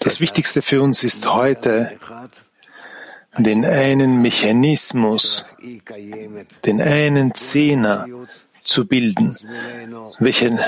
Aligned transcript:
Das 0.00 0.20
Wichtigste 0.20 0.62
für 0.62 0.82
uns 0.82 1.04
ist 1.04 1.32
heute, 1.32 1.98
den 3.36 3.64
einen 3.64 4.22
Mechanismus, 4.22 5.44
den 6.64 6.80
einen 6.80 7.34
Zehner 7.34 8.06
zu 8.62 8.86
bilden, 8.86 9.36
welchen, 10.18 10.58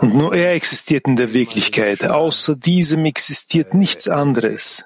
und 0.00 0.14
nur 0.14 0.34
er 0.34 0.54
existiert 0.54 1.06
in 1.06 1.16
der 1.16 1.32
Wirklichkeit. 1.32 2.04
Außer 2.04 2.56
diesem 2.56 3.04
existiert 3.04 3.74
nichts 3.74 4.08
anderes. 4.08 4.84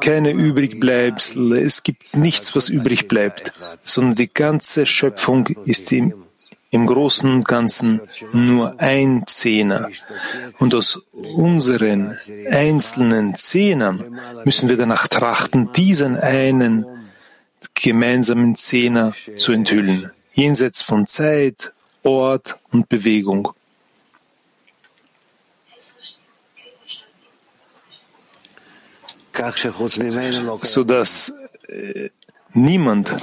Keine 0.00 0.30
Übrigbleibsel. 0.30 1.58
Es 1.58 1.82
gibt 1.82 2.16
nichts, 2.16 2.54
was 2.54 2.68
übrig 2.68 3.08
bleibt, 3.08 3.52
sondern 3.82 4.14
die 4.14 4.28
ganze 4.28 4.86
Schöpfung 4.86 5.46
ist 5.64 5.92
im 5.92 6.14
im 6.70 6.86
Großen 6.86 7.30
und 7.30 7.44
Ganzen 7.46 8.00
nur 8.32 8.78
ein 8.78 9.24
Zehner. 9.26 9.90
Und 10.58 10.74
aus 10.74 11.02
unseren 11.12 12.16
einzelnen 12.48 13.34
Zehnern 13.34 14.18
müssen 14.44 14.68
wir 14.68 14.76
danach 14.76 15.08
trachten, 15.08 15.72
diesen 15.72 16.16
einen 16.16 16.86
gemeinsamen 17.74 18.56
Zehner 18.56 19.12
zu 19.36 19.52
enthüllen, 19.52 20.10
jenseits 20.32 20.82
von 20.82 21.06
Zeit, 21.08 21.72
Ort 22.02 22.58
und 22.70 22.88
Bewegung. 22.88 23.52
sodass 30.64 31.32
äh, 31.68 32.10
Niemand 32.52 33.14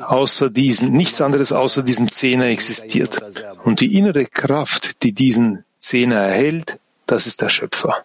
außer 0.00 0.50
diesen, 0.50 0.92
nichts 0.92 1.20
anderes 1.20 1.52
außer 1.52 1.82
diesem 1.82 2.10
Zehner 2.10 2.46
existiert. 2.46 3.18
Und 3.64 3.80
die 3.80 3.96
innere 3.96 4.26
Kraft, 4.26 5.02
die 5.02 5.12
diesen 5.12 5.64
Zehner 5.80 6.16
erhält, 6.16 6.78
das 7.06 7.26
ist 7.26 7.40
der 7.40 7.48
Schöpfer. 7.48 8.04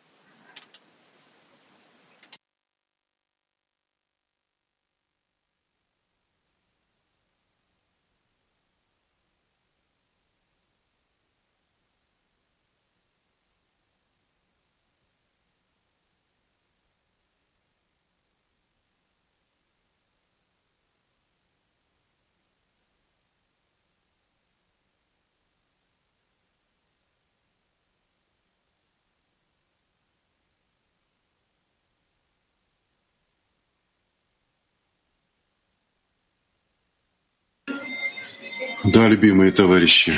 Да, 39.04 39.10
любимые 39.10 39.52
товарищи, 39.52 40.14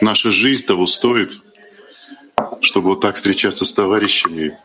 наша 0.00 0.30
жизнь 0.30 0.64
того 0.64 0.86
стоит, 0.86 1.36
чтобы 2.62 2.88
вот 2.88 3.02
так 3.02 3.16
встречаться 3.16 3.66
с 3.66 3.72
товарищами. 3.74 4.58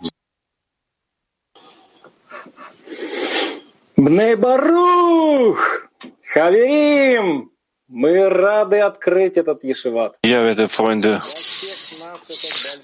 Бней 3.97 4.35
Барух! 4.35 5.89
Хаверим! 6.23 7.51
Мы 7.89 8.29
рады 8.29 8.79
открыть 8.79 9.35
этот 9.35 9.65
Ешиват. 9.65 10.15
Ja, 10.23 10.41
werte 10.45 10.69
Freunde, 10.69 11.19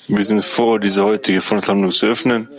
wir 0.09 0.23
sind 0.25 0.43
froh, 0.43 0.77
diese 0.77 1.05
heutige 1.05 1.39
Versammlung 1.39 1.91
zu 1.91 2.07
öffnen. 2.07 2.49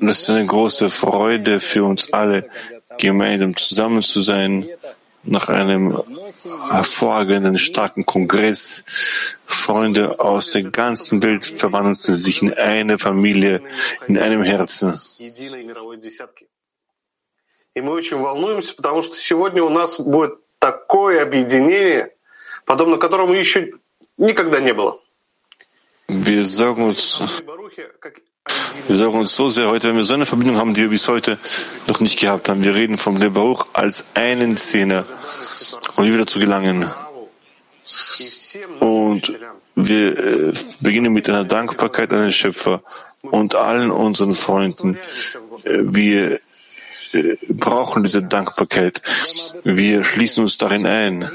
Es 0.00 0.20
ist 0.20 0.30
eine 0.30 0.46
große 0.46 0.90
Freude 0.90 1.60
für 1.60 1.84
uns 1.84 2.12
alle, 2.12 2.50
gemeinsam 2.98 3.54
zusammen 3.54 4.02
zu 4.02 4.20
sein 4.20 4.68
nach 5.28 5.48
einem 5.48 6.02
hervorragenden, 6.70 7.58
starken 7.58 8.04
Kongress. 8.04 8.84
Freunde 9.46 10.18
aus 10.20 10.52
der 10.52 10.64
ganzen 10.64 11.22
Welt 11.22 11.44
verwandelten 11.44 12.14
sich 12.14 12.42
in 12.42 12.54
eine 12.54 12.98
Familie, 12.98 13.60
in 14.06 14.18
einem 14.18 14.42
Herzen. 14.42 14.98
И 17.74 17.80
мы 17.80 17.92
очень 17.92 18.18
волнуемся, 18.18 18.74
потому 18.74 19.02
что 19.02 19.16
сегодня 19.16 19.62
у 19.62 19.68
нас 19.68 20.00
будет 20.00 20.34
такое 20.58 21.22
объединение, 21.22 22.12
подобно 22.64 22.96
которому 22.96 23.34
еще 23.34 23.72
никогда 24.16 24.58
не 24.60 24.74
было. 24.74 24.98
Wir 26.08 26.44
sorgen 26.44 26.84
uns, 26.84 27.22
wir 28.88 28.96
sorgen 28.96 29.18
uns 29.18 29.34
so 29.34 29.48
sehr 29.48 29.68
heute, 29.68 29.88
wenn 29.88 29.96
wir 29.96 30.04
so 30.04 30.14
eine 30.14 30.26
Verbindung 30.26 30.56
haben, 30.56 30.74
die 30.74 30.82
wir 30.82 30.88
bis 30.88 31.08
heute 31.08 31.38
noch 31.86 32.00
nicht 32.00 32.18
gehabt 32.18 32.48
haben. 32.48 32.64
Wir 32.64 32.74
reden 32.74 32.96
vom 32.96 33.16
Lebaruch 33.16 33.68
als 33.72 34.06
einen 34.14 34.56
Zehner 34.56 35.04
und 35.96 36.06
wie 36.06 36.10
wir 36.10 36.18
dazu 36.18 36.38
gelangen. 36.38 36.86
Und 38.80 39.32
wir 39.74 40.18
äh, 40.18 40.52
beginnen 40.80 41.12
mit 41.12 41.28
einer 41.28 41.44
Dankbarkeit 41.44 42.12
an 42.12 42.22
den 42.22 42.32
Schöpfer 42.32 42.82
und 43.22 43.54
allen 43.54 43.90
unseren 43.90 44.34
Freunden. 44.34 44.96
Äh, 45.64 45.78
wir 45.82 46.40
brauchen 47.50 48.02
diese 48.04 48.22
Dankbarkeit. 48.22 49.02
Wir 49.64 50.04
schließen 50.04 50.44
uns 50.44 50.56
darin 50.56 50.86
ein. 50.86 51.30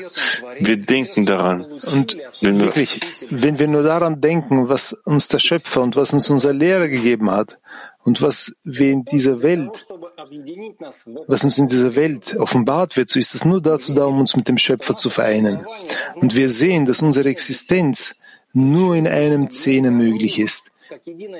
Wir 0.59 0.77
denken 0.77 1.25
daran. 1.25 1.63
Und 1.63 2.17
wenn 2.41 2.59
wir, 2.59 2.67
wirklich, 2.67 2.99
wenn 3.29 3.59
wir 3.59 3.67
nur 3.67 3.83
daran 3.83 4.21
denken, 4.21 4.69
was 4.69 4.93
uns 4.93 5.27
der 5.27 5.39
Schöpfer 5.39 5.81
und 5.81 5.95
was 5.95 6.13
uns 6.13 6.29
unser 6.29 6.53
Lehrer 6.53 6.87
gegeben 6.87 7.31
hat 7.31 7.59
und 8.03 8.21
was 8.21 8.55
wir 8.63 8.91
in 8.91 9.05
dieser 9.05 9.41
Welt, 9.41 9.85
was 11.27 11.43
uns 11.43 11.57
in 11.57 11.67
dieser 11.67 11.95
Welt 11.95 12.35
offenbart 12.37 12.97
wird, 12.97 13.09
so 13.09 13.19
ist 13.19 13.35
es 13.35 13.45
nur 13.45 13.61
dazu 13.61 13.93
da, 13.93 14.05
um 14.05 14.19
uns 14.19 14.35
mit 14.35 14.47
dem 14.47 14.57
Schöpfer 14.57 14.95
zu 14.95 15.09
vereinen. 15.09 15.65
Und 16.15 16.35
wir 16.35 16.49
sehen, 16.49 16.85
dass 16.85 17.01
unsere 17.01 17.29
Existenz 17.29 18.19
nur 18.53 18.95
in 18.95 19.07
einem 19.07 19.49
Zehner 19.49 19.91
möglich 19.91 20.39
ist. 20.39 20.72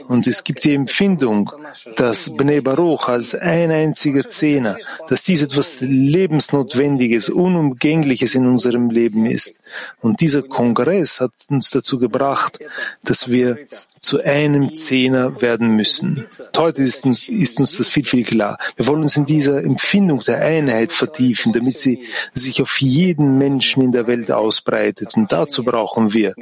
Und 0.08 0.28
es 0.28 0.44
gibt 0.44 0.64
die 0.64 0.74
Empfindung, 0.74 1.52
dass 1.96 2.36
Bnei 2.36 2.62
Baruch 2.62 3.08
als 3.08 3.36
ein 3.36 3.72
einziger 3.72 4.28
Zehner, 4.30 4.78
dass 5.08 5.24
dies 5.24 5.44
etwas 5.44 5.82
Lebensnotwendiges, 5.82 7.30
Unumgängliches 7.30 8.36
in 8.36 8.48
unserem 8.48 8.90
Leben 8.90 9.26
ist. 9.26 9.66
Und 10.02 10.22
dieser 10.22 10.44
Kongress 10.44 11.22
hat 11.22 11.32
uns 11.50 11.70
dazu 11.72 12.00
gebracht, 12.00 12.60
dass 13.04 13.30
wir 13.30 13.58
zu 14.04 14.22
einem 14.22 14.74
Zehner 14.74 15.42
werden 15.42 15.78
müssen. 15.78 16.28
Heute 16.58 16.82
ist 16.82 17.06
uns, 17.06 17.30
ist 17.30 17.60
uns 17.60 17.78
das 17.78 17.88
viel, 17.88 18.04
viel 18.04 18.26
klar. 18.26 18.58
Wir 18.76 18.86
wollen 18.88 19.02
uns 19.02 19.16
in 19.16 19.26
dieser 19.26 19.64
Empfindung 19.64 20.20
der 20.20 20.42
Einheit 20.42 20.92
vertiefen, 20.92 21.54
damit 21.54 21.78
sie 21.78 22.04
sich 22.34 22.62
auf 22.62 22.82
jeden 22.82 23.38
Menschen 23.38 23.82
in 23.82 23.94
der 23.94 24.06
Welt 24.06 24.30
ausbreitet. 24.30 25.16
Und 25.16 25.32
dazu 25.32 25.64
brauchen 25.64 26.14
wir 26.14 26.34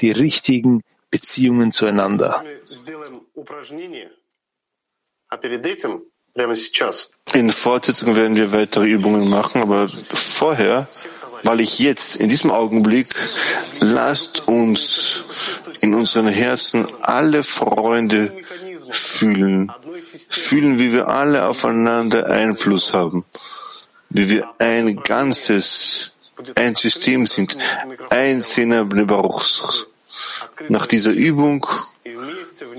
die 0.00 0.12
richtigen 0.12 0.80
Beziehungen 1.10 1.72
zueinander. 1.72 2.44
In 7.32 7.50
Fortsetzung 7.50 8.16
werden 8.16 8.36
wir 8.36 8.52
weitere 8.52 8.86
Übungen 8.88 9.28
machen, 9.28 9.62
aber 9.62 9.88
vorher, 9.88 10.88
weil 11.42 11.60
ich 11.60 11.78
jetzt 11.78 12.16
in 12.16 12.28
diesem 12.28 12.50
Augenblick, 12.50 13.08
lasst 13.80 14.46
uns 14.46 15.24
in 15.80 15.94
unseren 15.94 16.28
Herzen 16.28 16.86
alle 17.00 17.42
Freunde 17.42 18.32
fühlen, 18.90 19.72
fühlen, 20.28 20.78
wie 20.78 20.92
wir 20.92 21.08
alle 21.08 21.46
aufeinander 21.46 22.26
Einfluss 22.26 22.92
haben, 22.92 23.24
wie 24.10 24.28
wir 24.30 24.50
ein 24.58 25.02
ganzes, 25.02 26.12
ein 26.54 26.74
System 26.74 27.26
sind, 27.26 27.56
ein 28.10 28.42
Zehner 28.42 28.84
Baruchs. 28.84 29.86
Nach 30.68 30.86
dieser 30.86 31.12
Übung 31.12 31.66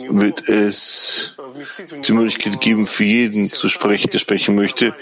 wird 0.10 0.48
es 0.50 1.38
die 2.06 2.12
Möglichkeit 2.12 2.60
geben, 2.60 2.86
für 2.86 3.04
jeden 3.04 3.52
zu 3.52 3.70
sprechen, 3.70 4.10
der 4.12 4.20
sprechen 4.20 4.56
möchte, 4.56 4.96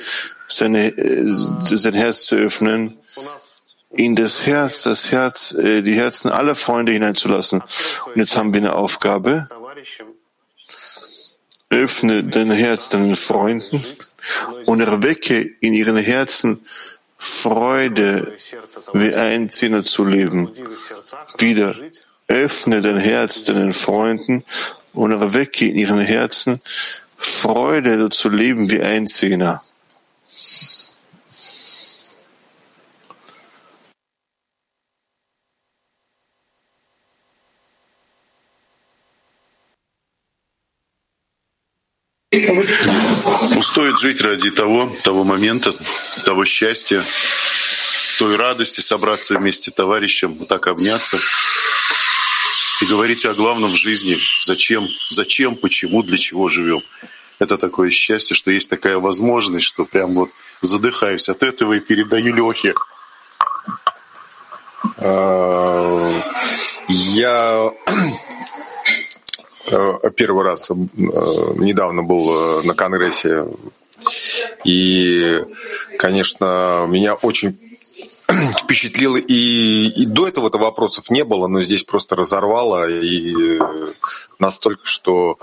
seine, 0.48 0.96
äh, 0.98 1.24
sein 1.26 1.94
Herz 1.94 2.26
zu 2.26 2.36
öffnen, 2.36 2.98
in 3.92 4.16
das 4.16 4.46
Herz, 4.46 4.84
das 4.84 5.12
Herz, 5.12 5.54
äh, 5.54 5.82
die 5.82 5.94
Herzen 5.96 6.30
aller 6.32 6.56
Freunde 6.56 6.92
hineinzulassen. 6.92 7.62
Und 7.62 8.16
jetzt 8.16 8.36
haben 8.38 8.54
wir 8.54 8.62
eine 8.62 8.76
Aufgabe. 8.76 9.50
Öffne 11.70 12.24
dein 12.24 12.52
Herz 12.52 12.90
deinen 12.90 13.16
Freunden 13.16 13.84
und 14.66 14.82
erwecke 14.82 15.42
in 15.60 15.74
ihren 15.74 15.98
Herzen 15.98 16.66
Freude, 17.18 18.32
wie 18.94 19.14
ein 19.14 19.50
Zehner 19.50 19.84
zu 19.84 20.06
leben. 20.06 20.52
Wieder 21.38 21.76
Öffne 22.30 22.82
dein 22.82 23.00
Herz 23.00 23.44
deinen 23.44 23.74
Freunden 23.74 24.44
und 24.94 25.12
erwecke 25.12 25.66
in 25.68 25.76
ihren 25.76 26.00
Herzen 26.00 26.62
Freude, 27.18 28.00
so 28.00 28.10
zu 28.10 28.30
leben 28.30 28.70
wie 28.70 28.82
Einzelner. 28.82 29.62
Стоит 43.62 43.98
жить 43.98 44.22
ради 44.22 44.52
того, 44.52 44.92
того 45.04 45.24
момента, 45.24 45.74
того 46.26 46.46
счастья, 46.46 47.04
той 48.20 48.36
радости 48.36 48.82
собраться 48.82 49.36
вместе 49.36 49.72
с 49.72 49.74
товарищем, 49.74 50.36
вот 50.36 50.48
так 50.48 50.68
обняться, 50.68 51.18
и 52.82 52.86
говорить 52.86 53.26
о 53.26 53.34
главном 53.34 53.72
в 53.72 53.76
жизни. 53.76 54.18
Зачем, 54.42 54.88
зачем, 55.10 55.56
почему, 55.56 56.04
для 56.04 56.18
чего 56.18 56.50
живем. 56.50 56.82
Это 57.40 57.58
такое 57.58 57.90
счастье, 57.90 58.36
что 58.36 58.52
есть 58.52 58.70
такая 58.70 58.98
возможность, 58.98 59.66
что 59.66 59.86
прям 59.86 60.14
вот 60.14 60.30
задыхаюсь 60.62 61.30
от 61.30 61.44
этого 61.44 61.74
и 61.74 61.80
передаю 61.80 62.34
Лехе. 62.34 62.74
А, 64.98 66.22
я 66.88 67.72
э, 69.72 70.10
первый 70.16 70.44
раз 70.44 70.70
э, 70.72 70.74
недавно 70.74 72.04
был 72.04 72.60
э, 72.60 72.64
на 72.64 72.74
Конгрессе, 72.74 73.46
и, 74.64 75.42
конечно, 75.98 76.86
меня 76.90 77.16
очень 77.16 77.58
впечатлило, 78.64 79.18
и, 79.18 79.88
и 79.88 80.06
до 80.06 80.28
этого-то 80.28 80.58
вопросов 80.58 81.10
не 81.10 81.24
было, 81.24 81.48
но 81.48 81.62
здесь 81.62 81.84
просто 81.84 82.16
разорвало, 82.16 82.90
и 82.90 83.60
настолько, 84.40 84.86
что 84.86 85.38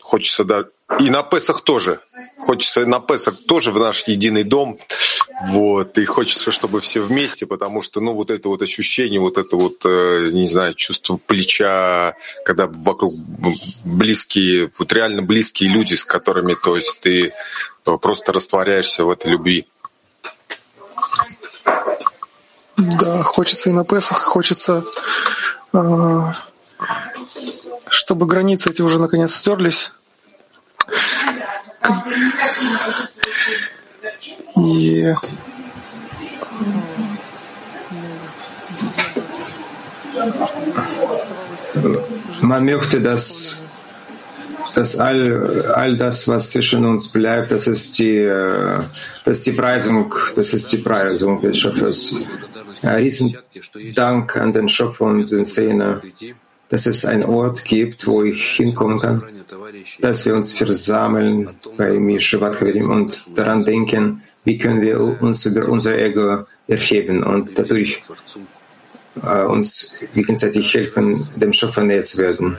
хочется 0.00 0.44
да, 0.44 0.64
и 0.98 1.10
на 1.10 1.22
Песах 1.22 1.60
тоже. 1.60 2.00
Хочется 2.38 2.86
на 2.86 2.98
Песах 2.98 3.36
тоже 3.46 3.72
в 3.72 3.78
наш 3.78 4.08
единый 4.08 4.42
дом. 4.42 4.78
Вот, 5.50 5.98
и 5.98 6.04
хочется, 6.04 6.50
чтобы 6.50 6.80
все 6.80 7.00
вместе, 7.00 7.46
потому 7.46 7.82
что, 7.82 8.00
ну, 8.00 8.14
вот 8.14 8.30
это 8.30 8.48
вот 8.48 8.62
ощущение, 8.62 9.20
вот 9.20 9.38
это 9.38 9.54
вот, 9.56 9.84
э, 9.84 10.30
не 10.32 10.48
знаю, 10.48 10.74
чувство 10.74 11.16
плеча, 11.16 12.16
когда 12.44 12.66
вокруг 12.66 13.14
близкие, 13.84 14.70
вот 14.78 14.92
реально 14.92 15.22
близкие 15.22 15.70
люди, 15.70 15.94
с 15.94 16.04
которыми, 16.04 16.54
то 16.54 16.74
есть 16.74 16.98
ты 17.00 17.32
э, 17.86 17.98
просто 17.98 18.32
растворяешься 18.32 19.04
в 19.04 19.10
этой 19.10 19.30
любви. 19.30 19.66
Да, 22.78 23.22
хочется 23.24 23.70
и 23.70 23.72
на 23.72 23.84
Песах, 23.84 24.22
хочется, 24.22 24.84
э, 25.72 26.32
чтобы 27.88 28.26
границы 28.26 28.70
эти 28.70 28.82
уже 28.82 28.98
наконец 28.98 29.34
стерлись. 29.34 29.92
И 34.56 35.14
möchte, 42.42 43.00
dass, 43.00 43.66
dass 44.74 44.98
all, 44.98 45.72
all 45.74 45.96
das, 45.96 46.28
was 46.28 46.50
zwischen 46.50 46.84
uns 46.84 47.08
bleibt, 47.08 47.50
das 47.50 47.66
ist 47.66 47.98
die, 47.98 48.18
äh, 48.18 48.80
das 49.24 49.38
ist 49.38 49.46
die 49.46 49.52
Preisung, 49.52 50.14
das 50.36 50.54
ist 50.54 50.72
die 50.72 50.78
Preisung 50.78 51.40
des 51.40 51.58
Schöpfers. 51.58 52.20
Riesen 52.82 53.36
Dank 53.94 54.36
an 54.36 54.52
den 54.52 54.68
Schöpfer 54.68 55.06
und 55.06 55.30
den 55.30 55.44
Szene, 55.44 56.02
dass 56.68 56.86
es 56.86 57.04
einen 57.04 57.24
Ort 57.24 57.64
gibt, 57.64 58.06
wo 58.06 58.22
ich 58.22 58.42
hinkommen 58.56 58.98
kann 58.98 59.22
dass 60.00 60.26
wir 60.26 60.34
uns 60.34 60.54
versammeln 60.54 61.50
bei 61.76 61.98
Mishavat 61.98 62.60
Haverim 62.60 62.90
und 62.90 63.36
daran 63.36 63.64
denken, 63.64 64.22
wie 64.44 64.58
können 64.58 64.80
wir 64.80 65.00
uns 65.00 65.44
über 65.46 65.68
unser 65.68 65.98
Ego 65.98 66.46
erheben 66.66 67.22
und 67.22 67.58
dadurch 67.58 68.00
äh, 69.22 69.44
uns 69.44 69.96
gegenseitig 70.14 70.72
helfen, 70.74 71.28
dem 71.36 71.52
Schöpfer 71.52 71.82
näher 71.82 72.02
zu 72.02 72.18
werden. 72.18 72.56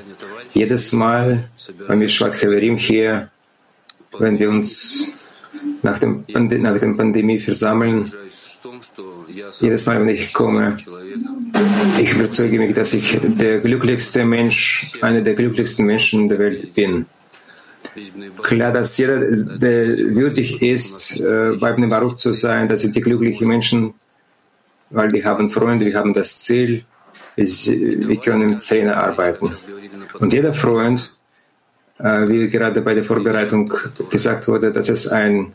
Jedes 0.53 0.93
Mal 0.93 1.49
bei 1.87 1.95
Mishvat 1.95 2.41
Haverim 2.41 2.77
hier, 2.77 3.29
wenn 4.17 4.39
wir 4.39 4.49
uns 4.49 5.11
nach 5.83 5.99
dem, 5.99 6.25
nach 6.27 6.79
dem 6.79 6.97
Pandemie 6.97 7.39
versammeln, 7.39 8.11
jedes 9.59 9.85
Mal, 9.85 9.99
wenn 10.01 10.09
ich 10.09 10.33
komme, 10.33 10.77
ich 11.99 12.13
überzeuge 12.13 12.57
mich, 12.57 12.73
dass 12.73 12.93
ich 12.93 13.19
der 13.21 13.59
glücklichste 13.59 14.25
Mensch, 14.25 14.91
einer 15.01 15.21
der 15.21 15.33
glücklichsten 15.35 15.85
Menschen 15.85 16.29
der 16.29 16.39
Welt 16.39 16.73
bin. 16.73 17.05
Klar, 18.41 18.71
dass 18.71 18.97
jeder, 18.97 19.19
der 19.19 19.97
würdig 20.15 20.61
ist, 20.61 21.19
äh, 21.21 21.57
bei 21.59 21.71
dem 21.71 21.89
Baruch 21.89 22.15
zu 22.15 22.33
sein, 22.33 22.67
das 22.67 22.81
sind 22.81 22.95
die 22.95 23.01
glücklichen 23.01 23.47
Menschen, 23.47 23.93
weil 24.89 25.09
die 25.09 25.23
haben 25.23 25.49
Freunde, 25.49 25.85
wir 25.85 25.95
haben 25.95 26.13
das 26.13 26.43
Ziel, 26.43 26.83
wir 27.35 28.17
können 28.17 28.49
mit 28.51 28.59
Zähne 28.59 28.95
arbeiten. 28.97 29.55
Und 30.19 30.33
jeder 30.33 30.53
Freund, 30.53 31.11
äh, 31.99 32.27
wie 32.27 32.49
gerade 32.49 32.81
bei 32.81 32.93
der 32.93 33.03
Vorbereitung 33.03 33.71
gesagt 34.09 34.47
wurde, 34.47 34.71
dass 34.71 34.89
es 34.89 35.07
ein, 35.07 35.53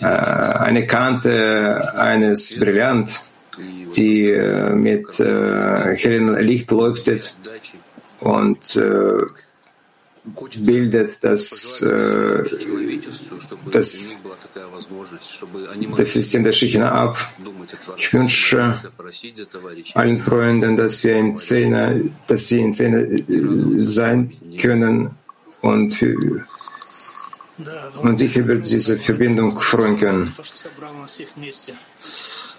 äh, 0.00 0.06
eine 0.06 0.86
Kante 0.86 1.94
eines 1.96 2.60
Brillant, 2.60 3.26
die 3.96 4.30
mit 4.74 5.18
hellem 5.18 6.34
Licht 6.36 6.70
leuchtet 6.70 7.36
und 8.20 8.78
bildet 10.60 11.22
das, 11.22 11.82
äh, 11.82 12.44
das, 13.70 14.22
das 15.96 16.12
System 16.12 16.44
der 16.44 16.52
Schichten 16.52 16.82
ab. 16.82 17.16
Ich 17.96 18.12
wünsche 18.12 18.74
allen 19.94 20.20
Freunden, 20.20 20.76
dass 20.76 21.02
wir 21.04 21.16
in 21.16 21.36
Szene, 21.36 22.10
dass 22.26 22.48
sie 22.48 22.60
in 22.60 22.72
Szene 22.72 23.02
äh, 23.02 23.24
sein 23.78 24.32
können 24.60 25.10
und, 25.60 25.94
für, 25.94 26.16
und 28.02 28.18
sich 28.18 28.36
über 28.36 28.56
diese 28.56 28.96
Verbindung 28.96 29.50
freuen 29.52 29.98
können. 29.98 30.32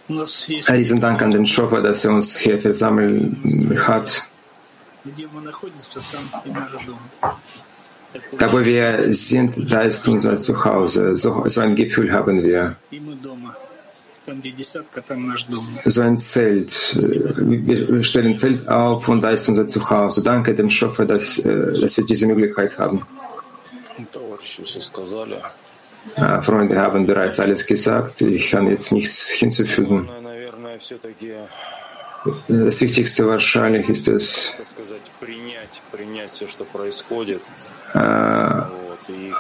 Ein 0.10 0.76
Riesendank 0.76 1.22
an 1.22 1.32
den 1.32 1.46
Schöpfer, 1.46 1.82
dass 1.82 2.06
er 2.06 2.14
uns 2.14 2.38
hier 2.38 2.60
versammelt 2.62 3.38
hat. 3.88 4.24
Wo 8.50 8.60
wir 8.64 9.14
sind, 9.14 9.72
da 9.72 9.82
ist 9.82 10.08
unser 10.08 10.38
Zuhause. 10.38 11.18
So, 11.18 11.48
so 11.48 11.62
ein 11.62 11.76
Gefühl 11.76 12.12
haben 12.12 12.44
wir. 12.44 12.76
So 15.86 16.02
ein 16.02 16.18
Zelt. 16.18 16.98
Wir 16.98 18.04
stellen 18.04 18.34
ein 18.34 18.38
Zelt 18.38 18.68
auf 18.68 19.08
und 19.08 19.22
da 19.22 19.32
ist 19.32 19.50
unser 19.50 19.68
Zuhause. 19.68 20.24
Danke 20.24 20.54
dem 20.54 20.70
Schöpfer, 20.70 21.06
dass, 21.06 21.40
äh, 21.40 21.80
dass 21.80 21.98
wir 21.98 22.06
diese 22.06 22.28
Möglichkeit 22.28 22.78
haben. 22.78 23.02
Freunde 26.42 26.80
haben 26.80 27.06
bereits 27.06 27.40
alles 27.40 27.66
gesagt. 27.66 28.22
Ich 28.22 28.52
kann 28.52 28.70
jetzt 28.70 28.92
nichts 28.92 29.30
hinzufügen. 29.30 30.10
Das 32.48 32.82
Wichtigste 32.82 33.28
wahrscheinlich 33.28 33.90
ist 33.90 34.08
es, 34.08 34.54
äh, 37.94 38.62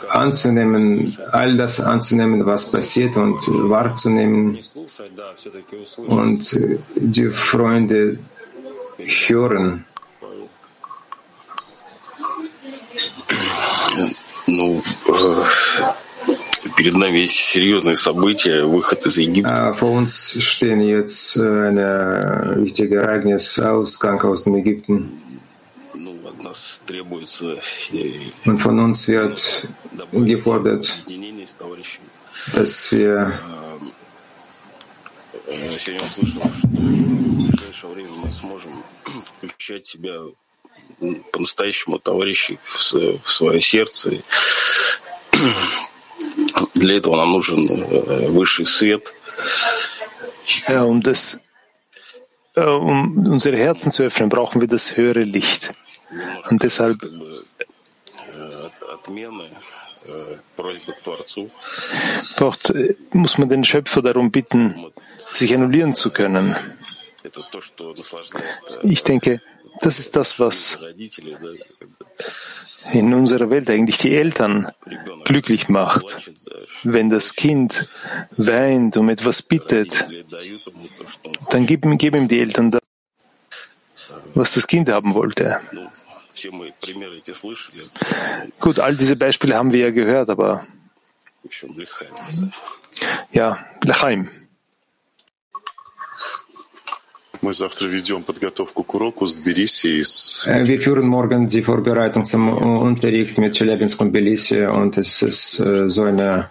anzunehmen, 0.09 1.17
all 1.31 1.55
das 1.55 1.79
anzunehmen, 1.79 2.45
was 2.45 2.71
passiert 2.71 3.15
und 3.15 3.39
wahrzunehmen 3.69 4.59
und 6.07 6.59
die 6.95 7.29
Freunde 7.29 8.19
hören. 8.97 9.85
Ну, 14.47 14.81
перед 16.75 16.95
нами 16.95 17.19
есть 17.19 17.35
серьезные 17.35 17.95
события, 17.95 18.63
выход 18.63 19.05
из 19.05 19.17
Египта. 19.17 19.73
Vor 19.73 19.91
uns 19.91 20.37
stehen 20.39 20.81
jetzt 20.81 21.37
ein 21.37 21.77
wichtiges 22.63 23.01
Ereignis, 23.03 23.59
Ausgang 23.59 24.21
aus 24.21 24.43
dem 24.43 24.55
Ägypten. 24.55 25.19
Und 28.45 28.57
von 28.59 28.79
uns 28.79 29.07
wird 29.07 29.67
gefordert, 30.11 31.03
dass 32.53 32.91
wir 32.91 33.39
Сегодня 35.45 36.01
услышал, 36.01 36.41
что 36.53 36.67
в 36.67 37.51
ближайшее 37.51 37.93
время 37.93 38.09
мы 38.23 38.31
сможем 38.31 38.83
включать 39.23 39.85
себя 39.85 40.21
по-настоящему 41.32 41.98
товарищей 41.98 42.58
в 42.62 43.30
свое 43.30 43.60
сердце. 43.60 44.22
Для 46.74 46.96
этого 46.96 47.16
нам 47.16 47.32
нужен 47.32 47.84
высший 48.32 48.66
свет. 48.66 49.12
Ja, 50.66 50.82
um 50.84 51.00
das, 51.02 51.38
um 52.56 53.26
unsere 53.26 53.56
Herzen 53.56 53.92
zu 53.92 54.02
öffnen, 54.02 54.28
brauchen 54.28 54.60
wir 54.60 54.68
das 54.68 54.96
höhere 54.96 55.20
Licht. 55.20 55.70
Und 56.50 56.62
deshalb 56.62 56.98
braucht, 62.36 62.74
muss 63.12 63.38
man 63.38 63.48
den 63.48 63.64
Schöpfer 63.64 64.02
darum 64.02 64.30
bitten, 64.30 64.90
sich 65.32 65.54
annullieren 65.54 65.94
zu 65.94 66.10
können. 66.10 66.56
Ich 68.82 69.04
denke, 69.04 69.40
das 69.81 69.99
ist 69.99 70.15
das, 70.15 70.39
was 70.39 70.77
in 72.91 73.13
unserer 73.13 73.49
Welt 73.49 73.69
eigentlich 73.69 73.97
die 73.97 74.15
Eltern 74.15 74.71
glücklich 75.23 75.69
macht. 75.69 76.31
Wenn 76.83 77.09
das 77.09 77.35
Kind 77.35 77.87
weint, 78.31 78.97
um 78.97 79.09
etwas 79.09 79.41
bittet, 79.41 80.05
dann 81.49 81.65
geben, 81.65 81.97
geben 81.97 82.23
ihm 82.23 82.27
die 82.27 82.39
Eltern 82.39 82.71
das, 82.71 82.81
was 84.33 84.53
das 84.53 84.67
Kind 84.67 84.89
haben 84.89 85.13
wollte. 85.13 85.61
Gut, 88.59 88.79
all 88.79 88.95
diese 88.95 89.15
Beispiele 89.15 89.55
haben 89.55 89.71
wir 89.71 89.79
ja 89.79 89.91
gehört, 89.91 90.29
aber 90.29 90.65
ja, 93.31 93.65
Lechaim. 93.83 94.29
Wir 100.65 100.81
führen 100.81 101.07
morgen 101.07 101.47
die 101.47 101.61
Vorbereitung 101.61 102.23
zum 102.23 102.47
Unterricht 102.57 103.37
mit 103.37 103.57
Chelyabinsk 103.57 103.99
und 103.99 104.13
Tbilisi 104.13 104.65
und 104.65 104.97
es 104.97 105.21
ist 105.21 105.57
so 105.87 106.03
ein 106.03 106.45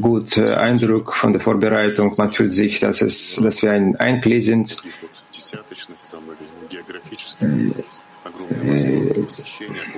guter 0.00 0.60
Eindruck 0.60 1.14
von 1.14 1.32
der 1.32 1.40
Vorbereitung. 1.40 2.14
Man 2.18 2.32
fühlt 2.32 2.52
sich, 2.52 2.78
dass, 2.78 3.00
es, 3.00 3.36
dass 3.36 3.62
wir 3.62 3.72
ein 3.72 3.96
Einklee 3.96 4.40
sind. 4.40 4.76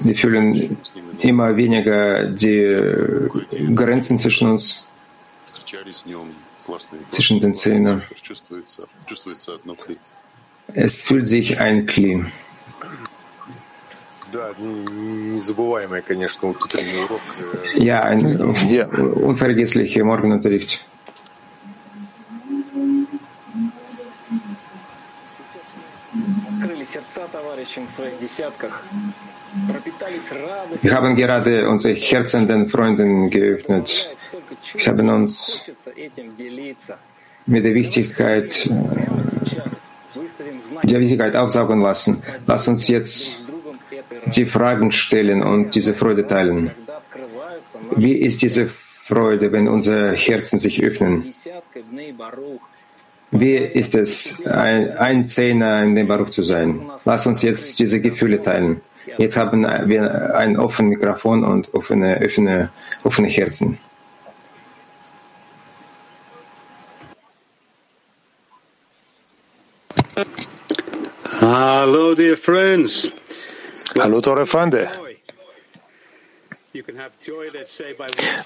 Wir 0.02 0.14
fühlen 0.14 0.78
immer 1.18 1.56
weniger 1.56 2.24
die 2.26 3.26
Grenzen 3.74 4.18
zwischen 4.18 4.50
uns, 4.50 4.88
zwischen 7.10 7.40
den 7.40 7.54
Zähnen. 7.54 8.02
Es 10.74 11.04
fühlt 11.04 11.26
sich 11.26 11.58
ein 11.58 11.86
Kli. 11.86 12.24
Ja, 17.76 18.02
ein 18.02 18.40
unvergesslicher 18.40 20.04
Morgenunterricht. 20.04 20.84
Wir 30.82 30.94
haben 30.94 31.16
gerade 31.16 31.68
unsere 31.68 31.94
Herzen 31.94 32.46
den 32.46 32.68
Freunden 32.68 33.30
geöffnet. 33.30 34.16
Wir 34.74 34.86
haben 34.86 35.08
uns 35.08 35.70
mit 37.46 37.64
der 37.64 37.74
Wichtigkeit, 37.74 38.70
der 40.82 41.00
Wichtigkeit 41.00 41.36
aufsaugen 41.36 41.80
lassen. 41.80 42.22
Lass 42.46 42.68
uns 42.68 42.88
jetzt 42.88 43.44
die 44.26 44.46
Fragen 44.46 44.92
stellen 44.92 45.42
und 45.42 45.74
diese 45.74 45.94
Freude 45.94 46.26
teilen. 46.26 46.70
Wie 47.96 48.14
ist 48.14 48.42
diese 48.42 48.70
Freude, 49.02 49.50
wenn 49.52 49.68
unsere 49.68 50.12
Herzen 50.12 50.60
sich 50.60 50.82
öffnen? 50.82 51.32
Wie 53.32 53.56
ist 53.56 53.94
es, 53.94 54.46
ein, 54.46 54.96
ein 54.96 55.24
Zehner 55.24 55.82
in 55.82 55.94
dem 55.94 56.08
Baruch 56.08 56.30
zu 56.30 56.42
sein? 56.42 56.80
Lass 57.04 57.26
uns 57.26 57.42
jetzt 57.42 57.78
diese 57.78 58.00
Gefühle 58.00 58.42
teilen. 58.42 58.80
Jetzt 59.18 59.36
haben 59.36 59.62
wir 59.86 60.34
ein 60.34 60.56
offenes 60.56 60.98
Mikrofon 60.98 61.44
und 61.44 61.72
offene, 61.74 62.20
offene, 62.24 62.70
offene 63.02 63.28
Herzen. 63.28 63.78
Hallo, 71.50 72.14
dear 72.14 72.36
friends. 72.36 73.10
Hallo, 73.98 74.20
teure 74.20 74.46
Freunde. 74.46 74.88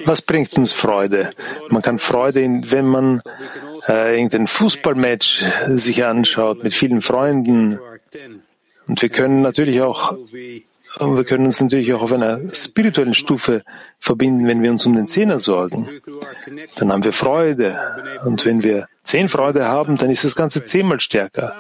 Was 0.07 0.23
bringt 0.23 0.57
uns 0.57 0.73
Freude? 0.73 1.29
Man 1.69 1.83
kann 1.83 1.99
Freude, 1.99 2.41
wenn 2.65 2.87
man 2.87 3.21
äh, 3.89 4.15
irgendein 4.15 4.47
Fußballmatch 4.47 5.45
sich 5.67 6.03
anschaut 6.03 6.65
mit 6.65 6.73
vielen 6.73 7.03
Freunden. 7.03 7.79
Und 8.87 9.03
wir 9.03 9.11
können 9.11 9.43
natürlich 9.43 9.83
auch, 9.83 10.17
wir 11.01 11.25
können 11.25 11.47
uns 11.47 11.61
natürlich 11.61 11.93
auch 11.93 12.03
auf 12.03 12.13
einer 12.13 12.41
spirituellen 12.55 13.15
Stufe 13.15 13.63
verbinden, 13.99 14.47
wenn 14.47 14.63
wir 14.63 14.71
uns 14.71 14.87
um 14.87 14.95
den 14.95 15.09
Zehner 15.09 15.39
sorgen. 15.39 15.89
Dann 16.77 16.93
haben 16.93 17.05
wir 17.05 17.13
Freude. 17.13 17.77
Und 18.25 18.45
wenn 18.45 18.63
wir 18.63 18.87
zehn 19.03 19.29
Freude 19.29 19.67
haben, 19.67 19.97
dann 19.97 20.11
ist 20.11 20.25
das 20.25 20.35
Ganze 20.35 20.65
zehnmal 20.65 21.01
stärker. 21.01 21.55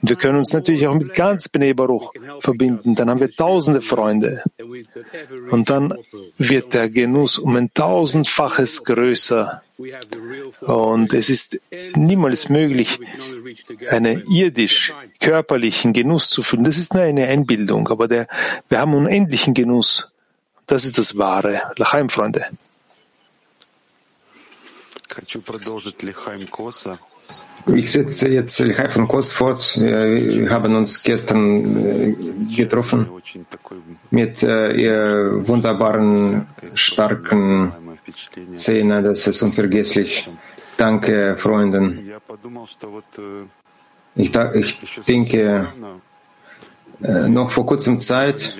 Und 0.00 0.08
wir 0.08 0.16
können 0.16 0.38
uns 0.38 0.52
natürlich 0.52 0.86
auch 0.86 0.94
mit 0.94 1.14
ganz 1.14 1.48
Bnei 1.48 1.72
Baruch 1.72 2.12
verbinden. 2.40 2.94
Dann 2.94 3.10
haben 3.10 3.20
wir 3.20 3.30
tausende 3.30 3.80
Freunde. 3.80 4.42
Und 5.50 5.70
dann 5.70 5.94
wird 6.38 6.74
der 6.74 6.90
Genuss 6.90 7.38
um 7.38 7.56
ein 7.56 7.72
tausendfaches 7.72 8.84
größer. 8.84 9.62
Und 10.60 11.14
es 11.14 11.30
ist 11.30 11.70
niemals 11.94 12.48
möglich, 12.48 12.98
einen 13.88 14.24
irdisch 14.26 14.92
körperlichen 15.20 15.92
Genuss 15.92 16.28
zu 16.30 16.42
fühlen. 16.42 16.64
Das 16.64 16.78
ist 16.78 16.94
nur 16.94 17.02
eine 17.02 17.26
Einbildung, 17.26 17.88
aber 17.88 18.08
der, 18.08 18.26
wir 18.68 18.78
haben 18.78 18.94
unendlichen 18.94 19.54
Genuss. 19.54 20.12
Das 20.66 20.84
ist 20.84 20.98
das 20.98 21.18
Wahre. 21.18 21.62
Lachaim, 21.76 22.08
Freunde. 22.08 22.46
Ich 27.66 27.92
setze 27.92 28.28
jetzt 28.28 28.58
Lechaim 28.58 28.90
von 28.90 29.08
Kos 29.08 29.32
fort. 29.32 29.78
Wir 29.80 30.50
haben 30.50 30.74
uns 30.76 31.02
gestern 31.02 32.16
getroffen 32.56 33.08
mit 34.10 34.42
ihr 34.42 35.46
wunderbaren, 35.46 36.46
starken 36.74 37.72
Szene. 38.54 39.02
Das 39.02 39.26
ist 39.26 39.42
unvergesslich. 39.42 40.28
Danke, 40.76 41.36
Freunden. 41.36 42.10
Ich, 44.16 44.34
ich 44.54 45.00
denke, 45.06 45.72
noch 47.00 47.50
vor 47.50 47.66
kurzem 47.66 47.98
Zeit 47.98 48.56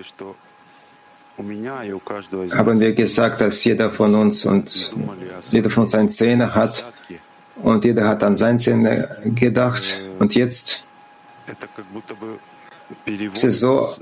haben 1.40 2.80
wir 2.80 2.92
gesagt, 2.92 3.40
dass 3.40 3.64
jeder 3.64 3.90
von 3.90 4.14
uns 4.14 4.44
und 4.44 4.92
jeder 5.50 5.70
von 5.70 5.84
uns 5.84 5.94
eine 5.94 6.08
Zähne 6.08 6.54
hat 6.54 6.92
und 7.62 7.84
jeder 7.84 8.08
hat 8.08 8.22
an 8.22 8.36
seine 8.36 8.58
Zähne 8.58 9.16
gedacht. 9.24 10.02
Und 10.18 10.34
jetzt 10.34 10.86
ist 13.34 13.44
es 13.44 13.60
so, 13.60 13.96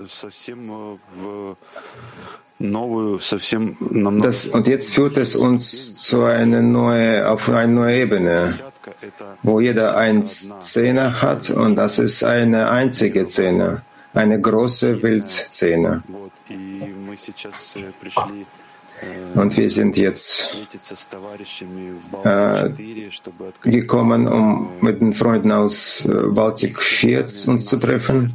das, 4.20 4.46
und 4.48 4.66
jetzt 4.66 4.94
führt 4.94 5.16
es 5.16 5.36
uns 5.36 5.96
zu 5.96 6.24
einer 6.24 6.62
neue, 6.62 7.28
auf 7.28 7.48
eine 7.48 7.72
neue 7.72 8.02
Ebene, 8.02 8.58
wo 9.42 9.60
jeder 9.60 9.96
eine 9.96 10.22
Zähne 10.24 11.22
hat 11.22 11.50
und 11.50 11.76
das 11.76 11.98
ist 11.98 12.24
eine 12.24 12.70
einzige 12.70 13.26
Zähne, 13.26 13.82
eine 14.14 14.40
große 14.40 15.02
Weltzähne. 15.02 16.02
Und 19.34 19.56
wir 19.56 19.70
sind 19.70 19.96
jetzt 19.96 20.56
äh, 22.24 22.70
gekommen, 23.62 24.26
um 24.26 24.70
mit 24.80 25.00
den 25.00 25.14
Freunden 25.14 25.52
aus 25.52 26.10
Baltik 26.30 26.80
4 26.80 27.20
uns 27.46 27.66
zu 27.66 27.78
treffen, 27.78 28.34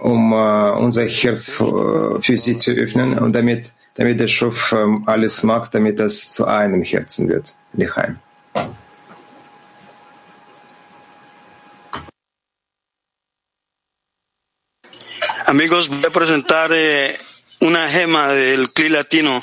um 0.00 0.32
äh, 0.32 0.70
unser 0.78 1.04
Herz 1.04 1.48
für, 1.48 2.22
für, 2.22 2.38
sie 2.38 2.56
zu 2.56 2.70
öffnen 2.72 3.18
und 3.18 3.34
damit, 3.34 3.72
damit 3.96 4.20
der 4.20 4.28
Schuf 4.28 4.72
äh, 4.72 4.86
alles 5.06 5.42
macht, 5.42 5.74
damit 5.74 5.98
das 5.98 6.30
zu 6.30 6.44
einem 6.46 6.82
Herzen 6.82 7.28
wird. 7.28 7.54
Lechaim. 7.72 8.18
Amigos, 15.54 15.88
voy 15.88 16.04
a 16.04 16.10
presentar 16.10 16.72
eh, 16.74 17.16
una 17.60 17.88
gema 17.88 18.26
del 18.32 18.72
CLI 18.72 18.88
latino 18.88 19.40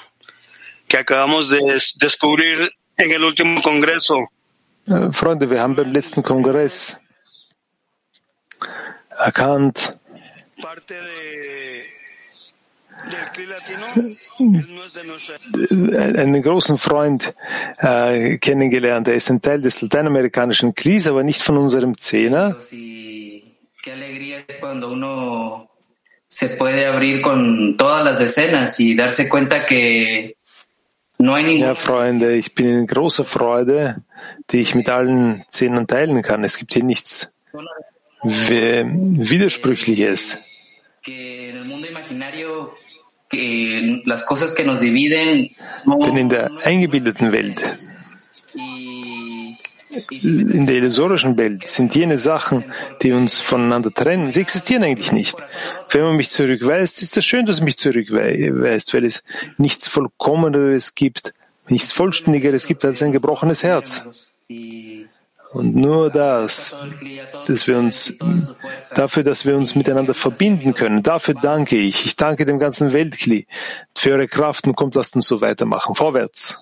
que 0.85 0.97
acabamos 0.97 1.49
de 1.49 1.57
descubrir 2.01 2.69
en 2.97 3.11
el 3.13 3.23
último 3.23 3.61
congreso. 3.61 4.15
Freunde, 5.13 5.49
wir 5.49 5.61
haben 5.61 5.77
beim 5.77 5.93
letzten 5.93 6.21
Kongress 6.21 6.99
erkannt, 9.25 9.97
einen 16.17 16.41
großen 16.41 16.77
Freund 16.77 17.33
äh, 17.77 18.37
kennengelernt. 18.37 19.07
Er 19.07 19.13
ist 19.13 19.29
ein 19.29 19.41
Teil 19.41 19.61
des 19.61 19.81
lateinamerikanischen 19.81 20.75
Klis, 20.75 21.07
aber 21.07 21.23
nicht 21.23 21.41
von 21.41 21.55
unserem 21.57 21.97
Zehner 21.97 22.57
se 26.31 26.47
puede 26.47 26.85
abrir 26.85 27.21
con 27.21 27.75
todas 27.75 28.05
las 28.05 28.17
decenas 28.17 28.79
y 28.79 28.95
darse 28.95 29.27
cuenta 29.27 29.65
que 29.65 30.37
no 31.17 31.35
hay 31.35 31.43
ningún. 31.43 31.67
Ja, 31.67 31.75
Freunde, 31.75 32.37
ich 32.37 32.55
bin 32.55 32.67
in 32.67 32.87
großer 32.87 33.25
Freude, 33.25 33.97
die 34.49 34.61
ich 34.61 34.73
mit 34.73 34.89
allen 34.89 35.43
Zehnern 35.49 35.87
teilen 35.87 36.21
kann. 36.21 36.45
Es 36.45 36.57
gibt 36.57 36.73
hier 36.73 36.85
nichts 36.85 37.35
Widersprüchliches. 38.23 40.41
Denn 41.05 41.57
in 46.17 46.29
der 46.29 46.49
eingebildeten 46.63 47.33
Welt, 47.33 47.61
in 50.09 50.65
der 50.65 50.75
illusorischen 50.75 51.37
Welt 51.37 51.67
sind 51.67 51.95
jene 51.95 52.17
Sachen, 52.17 52.63
die 53.01 53.11
uns 53.11 53.41
voneinander 53.41 53.93
trennen, 53.93 54.31
sie 54.31 54.41
existieren 54.41 54.83
eigentlich 54.83 55.11
nicht. 55.11 55.43
Wenn 55.89 56.03
man 56.03 56.15
mich 56.15 56.29
zurückweist, 56.29 57.01
ist 57.01 57.17
es 57.17 57.25
schön, 57.25 57.45
dass 57.45 57.57
es 57.57 57.61
mich 57.61 57.77
zurückweist, 57.77 58.93
weil 58.93 59.05
es 59.05 59.23
nichts 59.57 59.87
Vollkommeneres 59.87 60.95
gibt, 60.95 61.33
nichts 61.67 61.91
Vollständigeres 61.91 62.67
gibt 62.67 62.85
als 62.85 63.01
ein 63.01 63.11
gebrochenes 63.11 63.63
Herz. 63.63 64.31
Und 65.53 65.75
nur 65.75 66.09
das, 66.09 66.73
dass 67.45 67.67
wir 67.67 67.77
uns, 67.77 68.17
dafür, 68.95 69.23
dass 69.23 69.45
wir 69.45 69.57
uns 69.57 69.75
miteinander 69.75 70.13
verbinden 70.13 70.73
können, 70.73 71.03
dafür 71.03 71.35
danke 71.41 71.75
ich. 71.75 72.05
Ich 72.05 72.15
danke 72.15 72.45
dem 72.45 72.57
ganzen 72.57 72.93
Weltkli 72.93 73.47
für 73.95 74.11
eure 74.11 74.27
Kraft 74.27 74.65
und 74.67 74.75
kommt, 74.75 74.95
lasst 74.95 75.15
uns 75.15 75.27
so 75.27 75.41
weitermachen. 75.41 75.95
Vorwärts. 75.95 76.57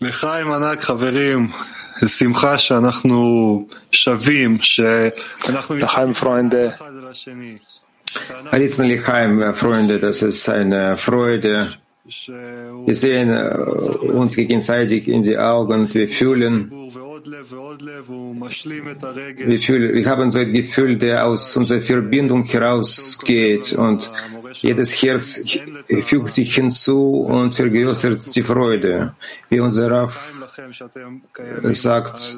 לחיים 0.00 0.52
ענק 0.52 0.80
חברים, 0.80 1.48
זו 1.96 2.08
שמחה 2.08 2.58
שאנחנו 2.58 3.68
שווים, 3.92 4.58
שאנחנו 4.60 5.76
Lachaim, 5.80 6.22
Freunde. 6.22 6.74
אחד 6.74 6.90
לשני. 7.10 7.56
Alisa 8.50 8.82
Lichaim, 8.82 9.54
Freunde, 9.54 9.98
das 10.00 10.22
ist 10.22 10.48
eine 10.48 10.96
Freude. 10.96 11.68
Wir 12.86 12.94
sehen 12.94 13.30
äh, 13.30 13.54
uns 14.20 14.34
gegenseitig 14.34 15.06
in 15.06 15.22
die 15.22 15.38
Augen 15.38 15.72
und 15.74 15.94
wir 15.94 16.08
fühlen, 16.08 16.70
ועוד 16.92 17.26
לב 17.26 17.52
ועוד 17.52 17.82
לב, 17.82 18.04
הוא 18.08 18.36
משלים 18.36 18.88
את 18.90 19.04
הרגל. 19.04 19.44
wir 19.46 19.58
fühlen, 19.58 19.94
wir 19.94 20.06
haben 20.06 20.30
so 20.32 20.38
ein 20.38 20.52
Gefühl, 20.52 20.96
der 20.96 21.26
aus 21.26 21.56
unserer 21.56 21.80
Verbindung 21.80 22.44
herausgeht 22.44 23.72
und 23.74 24.10
jedes 24.61 25.01
Herz 25.01 25.57
fügt 26.07 26.29
sich 26.29 26.55
hinzu 26.55 27.21
und 27.21 27.55
vergrößert 27.55 28.35
die 28.35 28.41
Freude. 28.41 29.15
Wie 29.49 29.59
unser 29.59 29.91
Raff 29.91 30.33
sagt, 31.71 32.37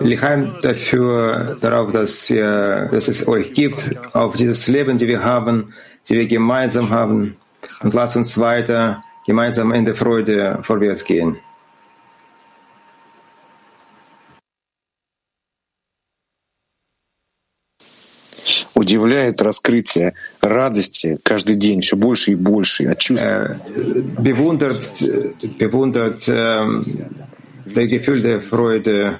Lichaim 0.00 0.54
dafür, 0.62 1.56
darauf, 1.60 1.92
dass, 1.92 2.30
ihr, 2.30 2.88
dass 2.90 3.08
es 3.08 3.26
euch 3.28 3.52
gibt, 3.52 3.96
auf 4.14 4.36
dieses 4.36 4.68
Leben, 4.68 4.98
die 4.98 5.08
wir 5.08 5.22
haben, 5.22 5.74
die 6.08 6.18
wir 6.18 6.26
gemeinsam 6.26 6.90
haben. 6.90 7.36
Und 7.80 7.94
lasst 7.94 8.16
uns 8.16 8.38
weiter 8.38 9.02
gemeinsam 9.26 9.72
in 9.72 9.84
der 9.84 9.94
Freude 9.94 10.60
vorwärts 10.62 11.04
gehen. 11.04 11.38
Удивляет 19.02 19.42
раскрытие 19.42 20.14
радости 20.40 21.18
каждый 21.24 21.56
день 21.56 21.80
все 21.80 21.96
больше 21.96 22.30
и 22.30 22.34
больше 22.36 22.86
от 22.86 23.00
чувства. 23.00 23.26
Äh, 23.26 24.00
bewundert, 24.20 24.80
bewundert 25.58 26.28
ähm, 26.28 26.84
der 27.66 27.86
Gefühl 27.88 28.22
der 28.22 28.40
Freude. 28.40 29.18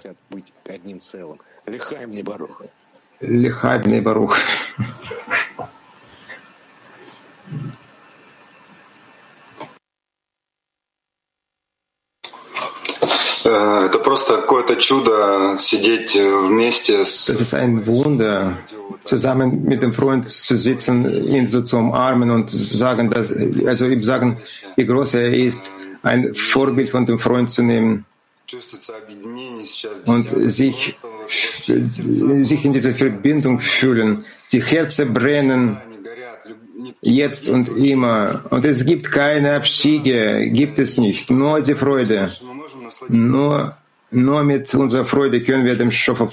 Лихай 3.20 3.78
мне 3.84 4.00
баруха. 4.00 4.38
Das 17.26 17.40
ist 17.40 17.54
ein 17.54 17.86
Wunder, 17.86 18.58
zusammen 19.04 19.64
mit 19.64 19.82
dem 19.82 19.92
Freund 19.92 20.28
zu 20.28 20.56
sitzen, 20.56 21.26
ihn 21.28 21.46
so 21.46 21.62
zu 21.62 21.78
umarmen 21.78 22.30
und 22.30 22.50
sagen, 22.50 23.10
dass, 23.10 23.32
also 23.66 23.86
ihm 23.86 24.02
sagen, 24.02 24.38
wie 24.76 24.86
groß 24.86 25.14
er 25.14 25.32
ist, 25.34 25.76
ein 26.02 26.34
Vorbild 26.34 26.90
von 26.90 27.06
dem 27.06 27.18
Freund 27.18 27.50
zu 27.50 27.62
nehmen 27.62 28.04
und 30.06 30.28
sich, 30.50 30.96
sich 32.40 32.64
in 32.64 32.72
dieser 32.72 32.92
Verbindung 32.92 33.60
fühlen, 33.60 34.24
die 34.52 34.62
Herzen 34.62 35.12
brennen, 35.12 35.80
jetzt 37.00 37.48
und 37.48 37.68
immer. 37.76 38.44
Und 38.50 38.64
es 38.64 38.84
gibt 38.84 39.10
keine 39.10 39.56
Abstiege, 39.56 40.50
gibt 40.50 40.78
es 40.78 40.98
nicht, 40.98 41.30
nur 41.30 41.60
die 41.60 41.74
Freude. 41.74 42.30
Мы 43.01 43.01
можем 43.01 43.01
насладиться 43.01 43.19
Nur, 43.19 43.77
nur 44.11 44.43
mit 44.43 44.73
unserer 44.73 45.05
Freude 45.05 45.41
können 45.41 45.65
wir 45.65 45.75
dem 45.75 45.91
Schöpfer 45.91 46.31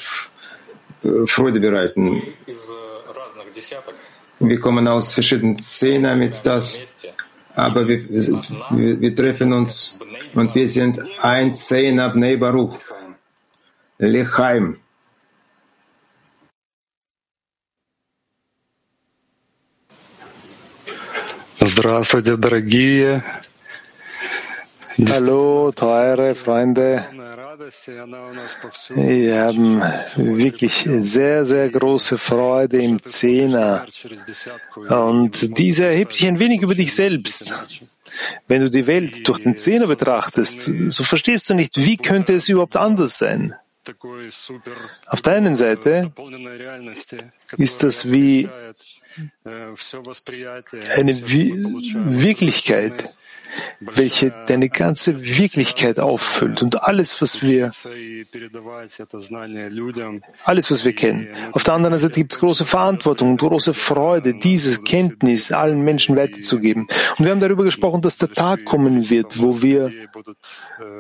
äh, 1.03 1.27
Freude 1.27 1.61
bereiten. 1.61 2.23
из 2.47 2.71
разных 3.09 3.53
десяток 3.55 3.95
Wir 4.41 4.59
kommen 4.59 4.87
aus 4.89 5.13
verschiedenen 5.13 5.57
Szenen 5.57 6.19
mit 6.19 6.35
das, 6.45 6.75
вместе 6.75 7.15
aber 7.55 7.87
wir, 7.87 8.03
wir, 8.11 9.01
wir 9.01 9.15
treffen 9.15 9.53
uns 9.53 9.99
und 10.35 10.55
wir 10.55 10.69
sind 10.69 11.01
ein 11.23 11.55
Zehn 11.55 12.01
ab 12.01 12.15
Baruch, 12.15 12.79
Lechaim. 13.99 14.81
Здравствуйте, 21.57 22.37
дорогие. 22.37 23.23
Hallo, 25.08 25.72
teure 25.72 26.36
Freunde. 26.36 27.06
Wir 28.96 29.42
haben 29.42 29.82
wirklich 30.16 30.90
sehr, 31.00 31.46
sehr 31.46 31.70
große 31.70 32.18
Freude 32.18 32.82
im 32.82 33.02
Zehner. 33.04 33.86
Und 34.90 35.58
diese 35.58 35.86
erhebt 35.86 36.14
sich 36.14 36.28
ein 36.28 36.40
wenig 36.40 36.62
über 36.62 36.76
dich 36.76 36.94
selbst. 36.94 37.54
Wenn 38.48 38.62
du 38.62 38.70
die 38.70 38.88
Welt 38.88 39.28
durch 39.28 39.44
den 39.44 39.56
Zehner 39.56 39.88
betrachtest, 39.88 40.70
so 40.90 41.04
verstehst 41.04 41.50
du 41.50 41.54
nicht, 41.54 41.78
wie 41.78 41.98
könnte 41.98 42.34
es 42.34 42.50
überhaupt 42.50 42.76
anders 42.76 43.18
sein. 43.18 43.56
Auf 45.08 45.22
der 45.22 45.34
einen 45.34 45.56
Seite 45.56 46.12
ist 47.58 47.84
das 47.84 48.12
wie 48.12 48.50
eine 50.96 51.16
Wirklichkeit, 51.22 53.19
welche 53.80 54.34
deine 54.48 54.70
ganze 54.70 55.22
Wirklichkeit 55.22 56.00
auffüllt 56.00 56.62
und 56.62 56.84
alles, 56.84 57.22
was 57.22 57.42
wir, 57.42 57.72
alles, 60.44 60.72
was 60.72 60.86
wir 60.86 60.94
kennen. 60.94 61.28
Auf 61.52 61.64
der 61.64 61.74
anderen 61.74 62.00
Seite 62.00 62.16
gibt 62.16 62.34
es 62.34 62.40
große 62.40 62.66
Verantwortung 62.66 63.32
und 63.32 63.38
große 63.38 63.74
Freude, 63.74 64.34
dieses 64.34 64.84
Kenntnis 64.84 65.52
allen 65.52 65.82
Menschen 65.82 66.16
weiterzugeben. 66.16 66.88
Und 67.18 67.26
wir 67.26 67.32
haben 67.32 67.40
darüber 67.40 67.64
gesprochen, 67.64 68.02
dass 68.02 68.18
der 68.18 68.32
Tag 68.32 68.66
kommen 68.66 69.10
wird, 69.10 69.42
wo 69.42 69.62
wir, 69.62 69.92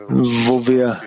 wo 0.08 0.68
wir 0.68 1.02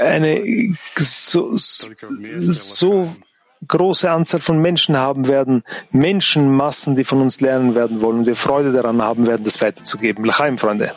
eine 0.00 0.76
so, 0.96 1.52
so 1.56 3.16
große 3.66 4.10
Anzahl 4.10 4.40
von 4.40 4.60
Menschen 4.60 4.96
haben 4.96 5.28
werden, 5.28 5.62
Menschenmassen, 5.90 6.96
die 6.96 7.04
von 7.04 7.20
uns 7.20 7.40
lernen 7.40 7.74
werden 7.74 8.00
wollen 8.00 8.20
und 8.20 8.26
wir 8.26 8.36
Freude 8.36 8.72
daran 8.72 9.02
haben 9.02 9.26
werden, 9.26 9.44
das 9.44 9.60
weiterzugeben. 9.60 10.24
Lachaim, 10.24 10.58
Freunde. 10.58 10.92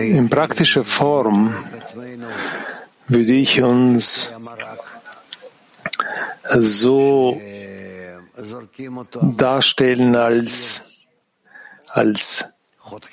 In 0.00 0.28
praktischer 0.28 0.84
Form 0.84 1.54
würde 3.06 3.32
ich 3.32 3.62
uns 3.62 4.32
so 6.50 7.40
darstellen 9.36 10.16
als, 10.16 10.82
als 11.88 12.44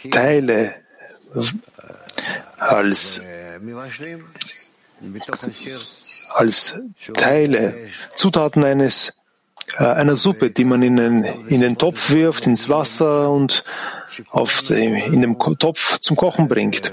Teile, 0.09 0.75
als, 1.33 3.21
als 6.57 6.73
Teile, 7.13 7.75
Zutaten 8.15 8.63
eines, 8.63 9.13
einer 9.77 10.15
Suppe, 10.15 10.51
die 10.51 10.65
man 10.65 10.83
in 10.83 10.97
den, 10.97 11.23
in 11.47 11.61
den 11.61 11.77
Topf 11.77 12.11
wirft, 12.11 12.45
ins 12.45 12.69
Wasser 12.69 13.29
und 13.29 13.63
auf 14.29 14.63
dem, 14.63 14.95
in 14.95 15.21
dem 15.21 15.37
Topf 15.39 15.99
zum 15.99 16.17
Kochen 16.17 16.47
bringt. 16.47 16.91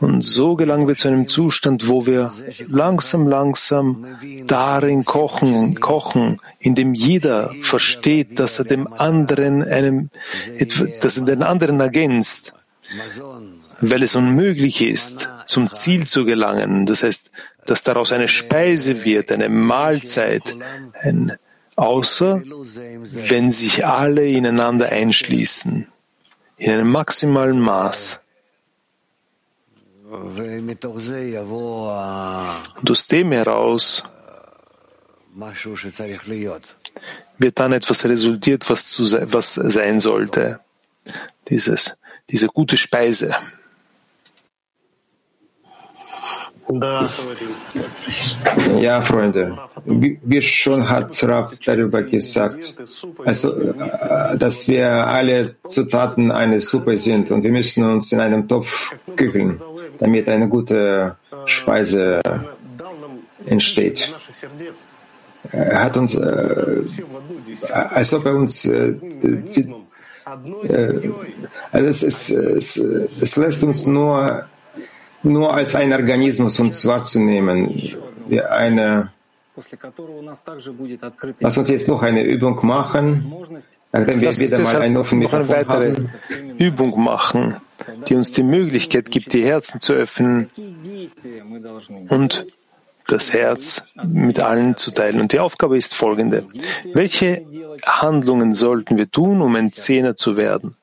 Und 0.00 0.22
so 0.22 0.56
gelangen 0.56 0.88
wir 0.88 0.96
zu 0.96 1.06
einem 1.06 1.28
Zustand, 1.28 1.88
wo 1.88 2.06
wir 2.06 2.32
langsam, 2.66 3.28
langsam 3.28 4.04
darin 4.48 5.04
kochen, 5.04 5.78
kochen, 5.78 6.40
in 6.58 6.74
dem 6.74 6.92
jeder 6.92 7.52
versteht, 7.60 8.40
dass 8.40 8.58
er 8.58 8.64
dem 8.64 8.92
anderen 8.92 9.62
einem, 9.62 10.10
dass 11.02 11.18
er 11.18 11.24
den 11.24 11.44
anderen 11.44 11.78
ergänzt, 11.78 12.52
weil 13.80 14.02
es 14.02 14.16
unmöglich 14.16 14.82
ist, 14.82 15.28
zum 15.46 15.72
Ziel 15.72 16.04
zu 16.04 16.24
gelangen. 16.24 16.84
Das 16.86 17.04
heißt, 17.04 17.30
dass 17.66 17.84
daraus 17.84 18.10
eine 18.10 18.26
Speise 18.26 19.04
wird, 19.04 19.30
eine 19.30 19.48
Mahlzeit, 19.48 20.56
ein, 21.00 21.36
außer 21.76 22.42
wenn 23.12 23.50
sich 23.50 23.86
alle 23.86 24.26
ineinander 24.26 24.88
einschließen, 24.90 25.86
in 26.56 26.70
einem 26.70 26.90
maximalen 26.90 27.60
Maß. 27.60 28.20
Und 32.80 32.90
aus 32.90 33.06
dem 33.06 33.32
heraus 33.32 34.04
wird 37.38 37.58
dann 37.58 37.72
etwas 37.72 38.04
resultiert, 38.04 38.68
was, 38.68 38.90
zu, 38.90 39.04
was 39.32 39.54
sein 39.54 40.00
sollte. 40.00 40.60
Dieses, 41.48 41.96
diese 42.28 42.48
gute 42.48 42.76
Speise. 42.76 43.34
Ja, 48.80 49.00
Freunde, 49.00 49.58
wie 49.84 50.42
schon 50.42 50.88
hat 50.88 51.22
Rav 51.24 51.54
darüber 51.64 52.02
gesagt, 52.02 52.76
also, 53.24 53.72
äh, 53.72 54.36
dass 54.38 54.68
wir 54.68 54.88
alle 54.88 55.56
Zutaten 55.64 56.30
einer 56.30 56.60
Suppe 56.60 56.96
sind 56.96 57.30
und 57.30 57.42
wir 57.42 57.50
müssen 57.50 57.84
uns 57.84 58.12
in 58.12 58.20
einem 58.20 58.46
Topf 58.48 58.94
kücheln, 59.16 59.60
damit 59.98 60.28
eine 60.28 60.48
gute 60.48 61.16
Speise 61.46 62.20
entsteht. 63.46 64.12
Er 65.50 65.84
hat 65.84 65.96
uns, 65.96 66.14
äh, 66.14 66.82
als 67.70 68.14
ob 68.14 68.26
er 68.26 68.36
uns, 68.36 68.64
äh, 68.64 68.94
die, 69.02 69.74
äh, 70.68 71.10
also 71.72 71.88
es, 71.88 72.02
es, 72.02 72.30
es, 72.30 72.76
es 72.76 73.36
lässt 73.36 73.64
uns 73.64 73.86
nur, 73.86 74.46
nur 75.22 75.54
als 75.54 75.74
ein 75.74 75.92
Organismus 75.92 76.58
uns 76.60 76.86
wahrzunehmen. 76.86 77.68
Wie 78.28 78.40
eine 78.40 79.12
Lass 81.40 81.58
uns 81.58 81.68
jetzt 81.68 81.88
noch 81.88 82.02
eine 82.02 82.22
Übung 82.22 82.58
machen, 82.66 83.30
nachdem 83.92 84.20
wir 84.20 84.28
Lass 84.28 84.40
wieder 84.40 84.58
mal 84.60 84.80
einen 84.80 84.96
offenen 84.96 85.24
noch 85.24 85.32
eine 85.34 85.48
weitere 85.48 85.92
haben. 85.92 86.12
Übung 86.58 87.02
machen, 87.02 87.56
die 88.08 88.14
uns 88.14 88.32
die 88.32 88.44
Möglichkeit 88.44 89.10
gibt, 89.10 89.34
die 89.34 89.44
Herzen 89.44 89.80
zu 89.80 89.92
öffnen 89.92 90.48
und 92.08 92.46
das 93.08 93.32
Herz 93.34 93.88
mit 94.06 94.40
allen 94.40 94.78
zu 94.78 94.90
teilen. 94.92 95.20
Und 95.20 95.32
die 95.32 95.40
Aufgabe 95.40 95.76
ist 95.76 95.94
folgende. 95.94 96.46
Welche 96.94 97.44
Handlungen 97.84 98.54
sollten 98.54 98.96
wir 98.96 99.10
tun, 99.10 99.42
um 99.42 99.54
ein 99.56 99.72
Zehner 99.72 100.16
zu 100.16 100.38
werden? 100.38 100.76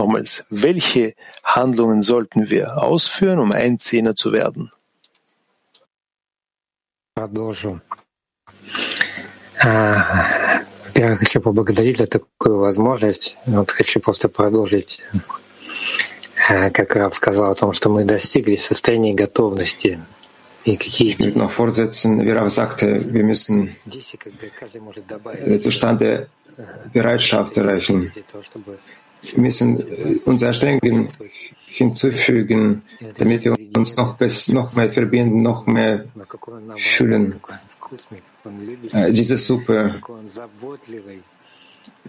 Nochmals, 0.00 0.44
welche 0.48 1.14
Handlungen 1.44 2.00
sollten 2.00 2.48
wir 2.48 2.82
ausführen, 2.82 3.38
um 3.38 3.52
ein 3.52 3.78
Zehner 3.78 4.14
zu 4.16 4.32
werden? 4.32 4.72
Продолжу. 7.14 7.80
А, 9.58 10.62
Во-первых, 10.86 11.18
хочу 11.18 11.40
поблагодарить 11.42 11.98
за 11.98 12.06
такую 12.06 12.60
возможность. 12.60 13.36
Вот 13.44 13.70
хочу 13.70 14.00
просто 14.00 14.30
продолжить, 14.30 15.02
а, 16.48 16.70
как 16.70 16.96
Рав 16.96 17.14
сказал 17.14 17.50
о 17.50 17.54
том, 17.54 17.74
что 17.74 17.90
мы 17.90 18.04
достигли 18.04 18.56
состояния 18.56 19.12
готовности. 19.12 20.00
И 20.64 20.76
какие 20.78 21.10
Ich 21.10 21.18
möchte 21.18 21.38
noch 21.38 21.52
fortsetzen, 21.52 22.24
wie 22.24 22.30
Rav 22.30 22.48
sagte, 22.50 22.86
wir 23.12 23.24
müssen 23.24 23.76
действия, 23.84 24.18
когда 24.18 24.46
каждый 24.48 24.80
может 24.80 25.06
добавить 25.06 25.44
den 25.44 25.60
Zustand 25.60 26.00
der 26.00 26.28
Bereitschaft 26.94 27.56
erreichen. 27.58 28.10
müssen 29.36 29.78
äh, 29.78 30.18
unsere 30.24 30.54
Strengen 30.54 31.08
hinzufügen, 31.66 32.82
damit 33.16 33.44
wir 33.44 33.56
uns 33.76 33.96
noch, 33.96 34.16
besser, 34.16 34.54
noch 34.54 34.74
mehr 34.74 34.92
verbinden, 34.92 35.42
noch 35.42 35.66
mehr 35.66 36.04
fühlen. 36.76 37.40
Äh, 38.92 39.12
diese 39.12 39.38
Suppe, 39.38 40.00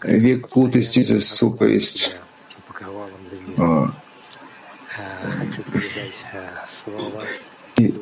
wie 0.01 0.35
gut 0.37 0.75
ist 0.75 0.95
diese 0.95 1.19
Suppe 1.19 1.73
ist. 1.73 2.19
Äh, 3.57 3.87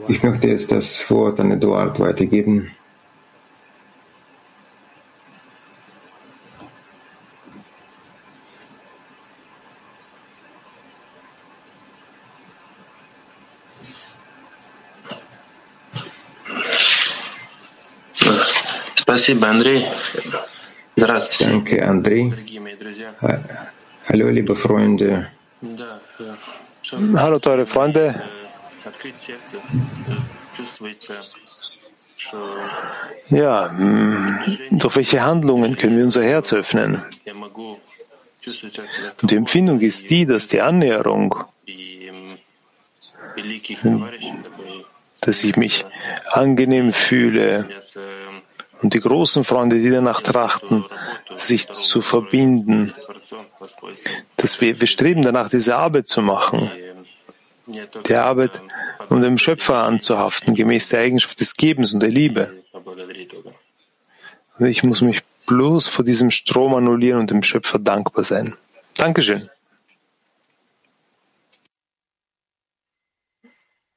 ich 0.07 0.23
möchte 0.23 0.47
jetzt 0.47 0.71
das 0.71 1.09
Wort 1.09 1.39
an 1.39 1.51
Eduard 1.51 1.99
weitergeben. 1.99 2.71
Спасибо, 19.18 19.48
Андрей. 19.48 19.84
Здравствуйте. 20.96 21.50
Danke, 21.52 21.82
André. 21.82 22.30
Дорогие 22.30 22.60
мои 22.60 22.76
друзья. 22.76 23.14
Ha- 23.20 23.42
Hallo, 24.08 24.28
liebe 24.30 24.54
Freunde. 24.54 25.28
Да, 25.60 25.98
э, 26.18 26.34
что 26.82 26.96
Hallo, 26.96 27.38
teure 27.40 27.66
Freunde. 27.66 28.14
открыть 28.84 29.14
сердце, 29.26 29.56
э, 29.56 30.12
чувствуется, 30.56 31.14
что 32.16 32.54
Ja, 33.30 33.70
mm, 33.72 34.68
durch 34.78 34.96
welche 34.96 35.20
Handlungen 35.22 35.76
können 35.76 35.96
wir 35.96 36.04
unser 36.04 36.22
Herz 36.22 36.52
öffnen? 36.52 37.02
я 37.24 37.34
могу 37.34 37.80
чувствовать 38.40 38.74
себя 38.74 39.12
Und 39.22 39.30
die 39.30 39.36
Empfindung 39.36 39.80
ist 39.80 40.08
die, 40.10 40.26
dass 40.26 40.48
die 40.48 40.60
Annäherung, 40.60 41.34
и 41.66 42.08
м, 42.08 42.28
великих 43.36 43.80
товарищей, 43.80 44.32
которые 44.42 44.84
dass 45.22 45.42
ich 45.42 45.56
mich 45.56 45.86
angenehm 46.32 46.92
fühle 46.92 47.64
являются 47.64 48.00
und 48.82 48.94
die 48.94 49.00
großen 49.00 49.44
Freunde, 49.44 49.80
die 49.80 49.90
danach 49.90 50.20
trachten, 50.20 50.84
sich 51.36 51.68
zu 51.68 52.00
verbinden, 52.00 52.92
Творцом 52.94 53.46
Господь. 53.58 53.94
dass 54.36 54.60
wir, 54.60 54.80
wir 54.80 54.86
streben 54.86 55.22
danach, 55.22 55.48
diese 55.48 55.76
Arbeit 55.76 56.06
zu 56.08 56.22
machen, 56.22 56.70
Не 57.66 57.86
только 57.86 58.08
die 58.08 58.16
Arbeit, 58.16 58.60
um 59.08 59.22
dem 59.22 59.38
Schöpfer 59.38 59.76
anzuhaften, 59.84 60.54
gemäß 60.54 60.90
der 60.90 61.00
Eigenschaft 61.00 61.40
des 61.40 61.56
Gebens 61.56 61.94
und 61.94 62.00
der 62.00 62.10
Liebe. 62.10 62.62
поблагодарить 62.72 63.30
Бога. 63.30 63.52
Und 64.58 64.66
ich 64.66 64.84
muss 64.84 65.00
mich 65.00 65.22
bloß 65.46 65.88
vor 65.88 66.04
diesem 66.04 66.30
Strom 66.30 66.74
annullieren 66.74 67.20
und 67.20 67.30
dem 67.30 67.42
Schöpfer 67.42 67.78
dankbar 67.78 68.24
sein. 68.24 68.54
Dankeschön. 68.94 69.48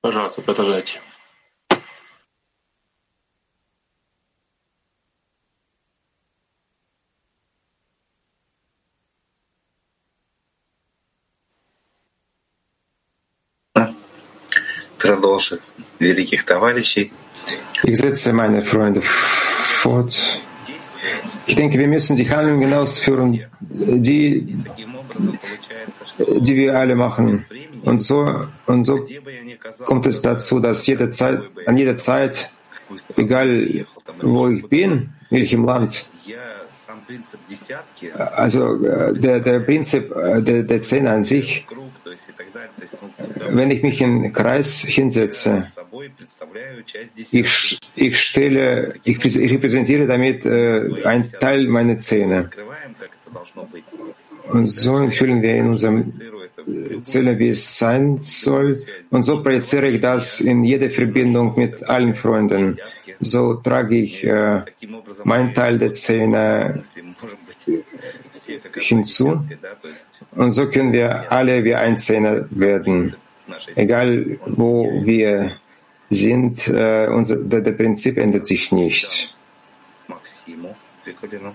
Пожалуйста, 0.01 0.41
продолжайте. 0.41 0.99
Продолжим 15.01 15.59
великих 15.99 16.45
товарищей. 16.45 17.11
Ich 17.83 17.97
setze 17.97 18.33
meine 18.33 18.61
Freunde 18.61 19.01
fort. 19.01 20.45
Ich 21.45 21.55
denke, 21.55 21.77
wir 21.79 21.87
müssen 21.87 22.17
die 22.17 22.29
Handlungen 22.29 22.73
ausführen, 22.73 23.39
die, 23.59 24.57
die 26.17 26.55
wir 26.55 26.77
alle 26.77 26.95
machen. 26.95 27.45
Und 27.83 27.99
so, 27.99 28.41
und 28.65 28.83
so 28.83 29.05
kommt 29.85 30.05
es 30.07 30.21
dazu, 30.21 30.59
dass 30.59 30.85
jede 30.85 31.09
Zeit, 31.09 31.41
an 31.65 31.77
jeder 31.77 31.95
Zeit, 31.95 32.51
egal 33.15 33.85
wo 34.21 34.49
ich 34.49 34.67
bin, 34.67 35.13
in 35.29 35.37
welchem 35.39 35.63
Land, 35.63 36.09
also 38.36 38.84
äh, 38.84 39.12
der, 39.14 39.40
der 39.40 39.60
Prinzip 39.60 40.14
äh, 40.14 40.42
der, 40.42 40.62
der 40.62 40.82
Zähne 40.82 41.10
an 41.10 41.24
sich, 41.24 41.66
wenn 43.50 43.70
ich 43.70 43.82
mich 43.82 44.00
in 44.00 44.32
Kreis 44.32 44.82
hinsetze, 44.82 45.66
ich, 47.30 47.78
ich 47.94 48.20
stelle, 48.20 48.94
ich, 49.04 49.24
ich 49.24 49.52
repräsentiere 49.52 50.06
damit 50.06 50.44
äh, 50.44 51.04
einen 51.04 51.30
Teil 51.32 51.66
meiner 51.68 51.98
Zähne. 51.98 52.50
Und 54.48 54.66
so 54.66 54.96
enthüllen 54.98 55.40
wir 55.40 55.54
in 55.54 55.68
unserem 55.68 56.12
äh, 56.66 57.00
Zelle, 57.02 57.38
wie 57.38 57.48
es 57.48 57.78
sein 57.78 58.18
soll. 58.18 58.82
Und 59.10 59.22
so 59.22 59.42
projiziere 59.42 59.88
ich 59.88 60.00
das 60.00 60.40
in 60.40 60.64
jede 60.64 60.90
Verbindung 60.90 61.54
mit 61.56 61.88
allen 61.88 62.14
Freunden 62.14 62.76
So 63.21 63.55
trage 63.55 63.95
ich 63.95 64.23
äh, 64.23 64.61
meinen 65.23 65.53
Teil 65.53 65.79
der 65.79 65.93
Zähne 65.93 66.83
hinzu. 68.75 69.45
Und 70.31 70.51
so 70.51 70.69
können 70.69 70.93
wir 70.93 71.31
alle 71.31 71.63
wie 71.63 71.75
ein 71.75 71.97
Zehner 71.97 72.45
werden. 72.51 73.15
Egal 73.75 74.39
wo 74.45 75.01
wir 75.03 75.51
sind, 76.09 76.67
äh, 76.67 77.07
unser, 77.07 77.43
der, 77.43 77.61
der 77.61 77.71
Prinzip 77.71 78.17
ändert 78.17 78.47
sich 78.47 78.71
nicht. 78.71 79.33
Максиму 80.07 80.75
Пикулину. 81.03 81.53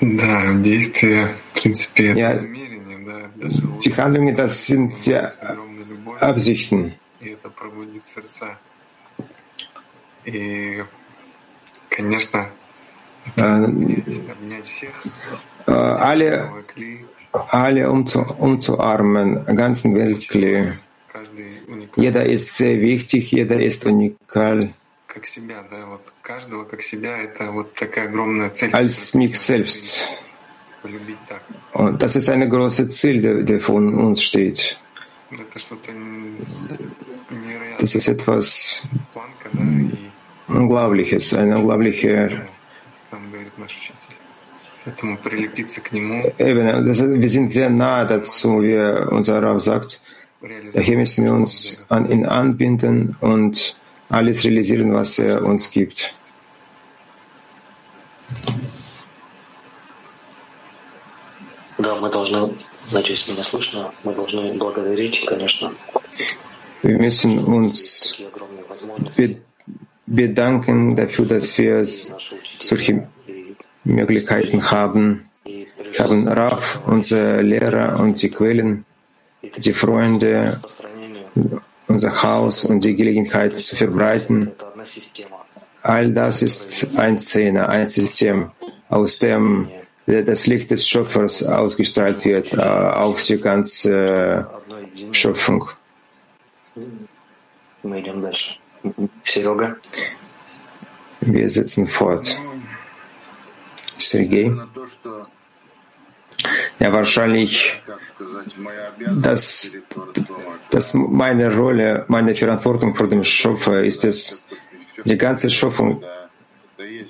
Да, 0.00 0.54
действия, 0.54 1.34
в 1.52 1.60
принципе, 1.60 2.10
это 2.10 2.18
Ja, 2.18 2.34
намерение, 2.34 2.98
да, 3.04 3.30
даже 3.34 3.62
die 3.84 3.96
Handlungen, 3.96 4.36
das 4.36 4.66
sind 4.66 5.04
ja 5.06 5.32
огромной 5.40 5.84
любовь, 5.84 6.22
Absichten. 6.22 6.94
Сердца. 8.13 8.57
И, 10.25 10.83
конечно, 11.89 12.49
Äh, 13.37 13.41
обнять 13.43 14.65
всех, 14.67 14.91
alle, 15.65 16.51
alle 17.49 17.89
umzu, 17.89 18.19
umzuarmen, 18.37 19.45
ganzen 19.55 19.95
Weltklee. 19.95 20.77
каждый 21.07 21.61
уникален, 21.67 22.03
Jeder 22.03 22.25
ist 22.25 22.57
sehr 22.57 22.81
wichtig, 22.81 23.31
jeder 23.31 23.61
ist 23.61 23.85
unikal 23.85 24.69
как 25.07 25.25
себя, 25.25 25.63
да, 25.71 25.85
вот 25.85 26.01
каждого 26.21 26.65
как 26.65 26.81
себя, 26.81 27.17
это 27.17 27.51
вот 27.51 27.73
такая 27.75 28.09
огромная 28.09 28.49
цель, 28.49 28.71
als 28.73 29.13
mich 29.13 29.39
selbst. 29.39 30.09
полюбить 30.81 31.19
так. 31.29 31.41
Und 31.73 32.03
das 32.03 32.17
ist 32.17 32.27
eine 32.29 32.49
große 32.49 32.89
Ziel, 32.89 33.21
der, 33.21 33.43
der 33.43 33.61
von 33.61 33.93
uns 33.95 34.21
steht. 34.21 34.75
Это 35.31 35.59
что-то 35.59 35.91
Das 37.79 37.95
ist 37.95 38.07
etwas 38.07 38.87
Unglaubliches, 40.47 41.33
eine 41.33 41.57
unglaubliche 41.57 42.43
там 43.13 43.31
говорит 43.31 43.57
наш 43.57 43.71
учитель. 43.77 44.17
Поэтому 44.85 45.17
прилепиться 45.17 45.79
к 45.81 45.91
нему, 45.93 46.33
Ebene. 46.37 46.83
Das, 46.83 46.99
wir 46.99 47.29
sind 47.29 47.53
sehr 47.53 47.69
nahe 47.69 48.05
dazu, 48.05 48.61
wie 48.61 48.77
unser 49.13 49.41
Rav 49.41 49.59
sagt. 49.59 50.01
Daher 50.73 50.97
müssen 50.97 51.25
wir 51.25 51.33
uns 51.33 51.85
an 51.87 52.09
ihn 52.11 52.25
anbinden 52.25 53.15
und 53.21 53.75
alles 54.09 54.43
realisieren, 54.43 54.93
was 54.93 55.19
er 55.19 55.43
uns 55.43 55.71
gibt. 55.71 56.17
Да, 61.77 61.95
мы 61.95 62.09
должны, 62.09 62.53
надеюсь, 62.91 63.27
меня 63.27 63.43
слышно, 63.43 63.91
мы 64.03 64.13
должны 64.13 64.53
благодарить, 64.57 65.25
конечно, 65.25 65.71
Wir 66.83 66.97
müssen 66.97 67.39
uns 67.45 68.21
bedanken 70.05 70.95
dafür, 70.97 71.25
dass 71.25 71.57
wir 71.57 71.83
solche 71.85 73.07
Möglichkeiten 73.85 74.69
haben. 74.69 75.29
Wir 75.45 75.99
Haben 75.99 76.27
Raf, 76.27 76.81
unsere 76.85 77.41
Lehrer 77.41 77.99
und 78.01 78.21
die 78.21 78.29
Quellen, 78.29 78.85
die 79.57 79.73
Freunde, 79.73 80.59
unser 81.87 82.21
Haus 82.21 82.65
und 82.65 82.83
die 82.83 82.95
Gelegenheit 82.95 83.57
zu 83.57 83.75
verbreiten. 83.77 84.51
All 85.81 86.11
das 86.13 86.41
ist 86.41 86.97
ein 86.97 87.17
Szene, 87.17 87.69
ein 87.69 87.87
System, 87.87 88.51
aus 88.89 89.19
dem 89.19 89.69
das 90.05 90.47
Licht 90.47 90.69
des 90.71 90.87
Schöpfers 90.87 91.43
ausgestrahlt 91.43 92.25
wird 92.25 92.53
äh, 92.53 92.57
auf 92.57 93.23
die 93.23 93.39
ganze 93.39 94.47
äh, 94.97 95.13
Schöpfung. 95.13 95.69
Мы 97.82 98.00
идем 98.00 98.20
дальше. 98.20 98.58
Серега. 99.24 99.76
Wir 101.20 101.48
setzen 101.50 101.86
fort. 101.86 102.40
Sergei? 103.98 104.52
Ja, 106.78 106.92
wahrscheinlich, 106.92 107.80
dass, 109.20 109.82
dass 110.70 110.94
meine 110.94 111.54
Rolle, 111.54 112.04
meine 112.08 112.34
Verantwortung 112.34 112.94
vor 112.94 113.08
dem 113.08 113.24
Schöpfer 113.24 113.82
ist 113.82 114.04
es, 114.04 114.46
die 115.04 115.18
ganze 115.18 115.50
Schöpfung 115.50 116.02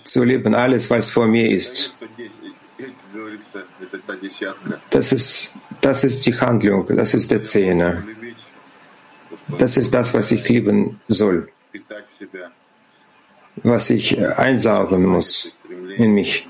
zu 0.05 0.25
lieben, 0.25 0.55
alles, 0.55 0.91
was 0.91 1.11
vor 1.11 1.27
mir 1.27 1.51
ist. 1.51 1.97
Das 4.91 5.13
ist, 5.13 5.57
das 5.83 6.05
ist 6.05 6.25
die 6.27 6.35
Handlung, 6.39 6.87
das 6.89 7.15
ist 7.15 7.31
der 7.31 7.43
Zehner. 7.43 8.03
Das 9.58 9.78
ist 9.78 9.94
das, 9.94 10.14
was 10.14 10.32
ich 10.32 10.48
lieben 10.48 11.00
soll, 11.08 11.48
was 13.64 13.90
ich 13.90 14.18
äh, 14.18 14.26
einsaugen 14.26 15.06
muss 15.06 15.58
in 15.98 16.14
mich. 16.14 16.48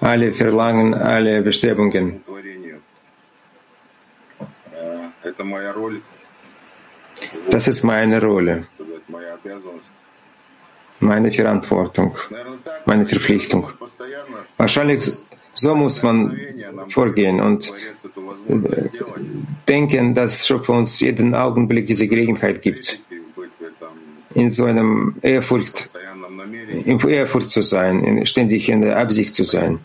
Alle 0.00 0.32
Verlangen, 0.32 0.94
alle 0.94 1.42
Bestrebungen. 1.42 2.22
Das 7.50 7.68
ist 7.68 7.84
meine 7.84 8.20
Rolle, 8.20 8.66
meine 11.00 11.32
Verantwortung, 11.32 12.16
meine 12.84 13.06
Verpflichtung. 13.06 13.70
Wahrscheinlich 14.56 15.04
so 15.54 15.74
muss 15.74 16.02
man 16.02 16.38
vorgehen 16.88 17.40
und 17.40 17.72
äh, 18.48 18.88
denken, 19.68 20.14
dass 20.14 20.46
Schöpfer 20.46 20.74
uns 20.74 21.00
jeden 21.00 21.34
Augenblick 21.34 21.86
diese 21.86 22.06
Gelegenheit 22.06 22.60
gibt. 22.62 23.00
in 24.34 24.50
so 24.50 24.64
einem 24.64 25.14
Ehrfurcht, 25.22 25.90
in 26.84 26.98
Ehrfurcht 27.08 27.50
zu 27.50 27.62
sein, 27.62 28.02
in, 28.04 28.26
ständig 28.26 28.68
in 28.68 28.82
der 28.82 28.98
Absicht 28.98 29.34
zu 29.34 29.44
sein, 29.44 29.78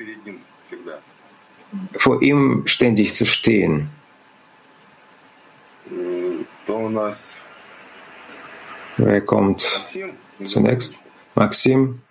vor 1.95 2.21
ihm 2.21 2.63
ständig 2.65 3.13
zu 3.13 3.25
stehen. 3.25 3.89
Wer 8.97 9.21
kommt 9.21 9.83
zunächst? 10.43 11.03
Maxim? 11.35 12.01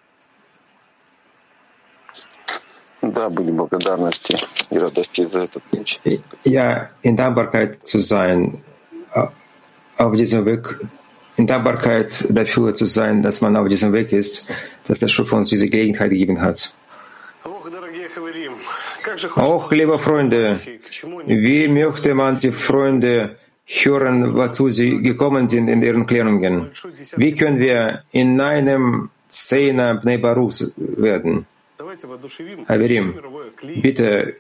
Да, 3.02 3.30
были 3.30 3.52
благодарности 3.52 4.38
и 4.70 4.78
радости 4.78 5.26
за 5.26 5.40
этот 5.42 5.62
путь. 5.64 6.00
Ja, 6.46 6.88
in 7.02 7.18
Dankbarkeit 7.18 7.86
zu 7.86 8.00
sein, 8.00 8.64
au- 9.14 9.30
auf 9.98 10.16
diesem 10.16 10.46
Weg, 10.46 10.80
in 11.36 11.46
Dankbarkeit 11.46 12.26
dafür 12.30 12.74
zu 12.74 12.86
sein, 12.86 13.22
dass 13.22 13.42
man 13.42 13.58
auf 13.58 13.68
diesem 13.68 13.92
Weg 13.92 14.14
ist, 14.14 14.50
dass 14.88 15.00
der 15.00 15.10
Schöpfer 15.10 15.36
uns 15.36 15.50
diese 15.50 15.68
Gelegenheit 15.68 16.12
gegeben 16.12 16.40
hat. 16.42 16.74
Auch, 19.36 19.72
liebe 19.72 20.00
Freunde, 20.00 20.60
wie 21.28 21.68
möchte 21.68 22.14
man 22.16 22.40
die 22.40 22.52
Freunde 22.52 23.36
hören, 23.66 24.34
wozu 24.36 24.70
sie 24.70 25.02
gekommen 25.02 25.48
sind 25.50 25.68
in 25.68 25.82
ihren 25.82 26.06
Klärungen? 26.06 26.72
Wie 27.18 27.36
können 27.36 27.60
wir 27.60 28.04
in 28.12 28.40
einem 28.40 29.10
Zehner 29.28 29.96
Bnei 29.96 30.18
Baruch 30.18 30.54
werden? 30.78 31.46
Haverim, 32.69 33.15
bitte 33.83 34.35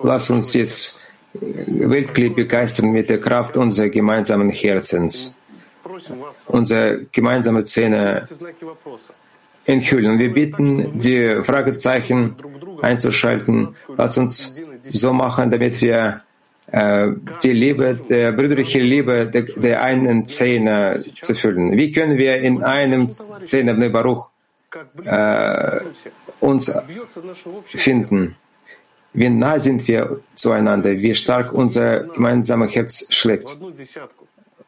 lass 0.00 0.30
uns 0.30 0.54
jetzt 0.54 1.00
Weltklick 1.32 2.36
begeistern 2.36 2.90
mit 2.90 3.08
der 3.08 3.20
Kraft 3.20 3.56
unseres 3.56 3.90
gemeinsamen 3.90 4.50
Herzens, 4.50 5.38
unsere 6.46 7.06
gemeinsame 7.10 7.64
Szene 7.64 8.28
enthüllen. 9.64 10.18
Wir 10.18 10.32
bitten, 10.32 10.98
die 10.98 11.40
Fragezeichen 11.42 12.36
einzuschalten. 12.82 13.74
Lass 13.96 14.18
uns 14.18 14.60
so 14.90 15.12
machen, 15.12 15.50
damit 15.50 15.80
wir 15.80 16.22
äh, 16.70 17.08
die 17.42 17.52
Liebe, 17.52 17.98
der 18.08 18.32
brüderliche 18.32 18.80
Liebe 18.80 19.26
der, 19.26 19.42
der 19.42 19.82
einen 19.82 20.26
Zehner 20.26 20.98
zu 21.20 21.34
füllen. 21.34 21.76
Wie 21.76 21.92
können 21.92 22.18
wir 22.18 22.36
in 22.36 22.62
einem 22.62 23.08
Bnei 23.50 23.88
Baruch 23.88 24.28
äh, 25.04 25.80
uns 26.44 26.70
finden? 27.64 28.36
Wie 29.12 29.28
nah 29.28 29.58
sind 29.58 29.86
wir 29.86 30.20
zueinander? 30.34 30.90
Wie 30.90 31.14
stark 31.14 31.52
unser 31.52 32.00
gemeinsames 32.00 32.74
Herz 32.74 33.12
schlägt? 33.14 33.56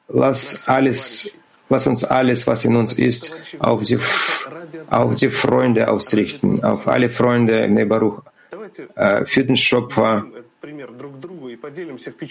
Lass 0.09 0.69
alles, 0.69 1.37
lass 1.69 1.87
uns 1.89 2.05
alles, 2.05 2.47
was 2.47 2.65
in 2.65 2.77
uns 2.77 2.97
ist, 2.97 3.37
auf 3.59 3.83
die, 3.83 3.99
auf 4.89 5.15
die 5.17 5.29
Freunde 5.29 5.91
ausrichten, 5.91 6.62
auf 6.62 6.87
alle 6.87 7.11
Freunde 7.11 7.65
im 7.65 7.89
Baruch, 7.89 8.23
äh, 8.95 9.25
für 9.25 9.45
den 9.45 9.57
Schöpfer. 9.57 10.27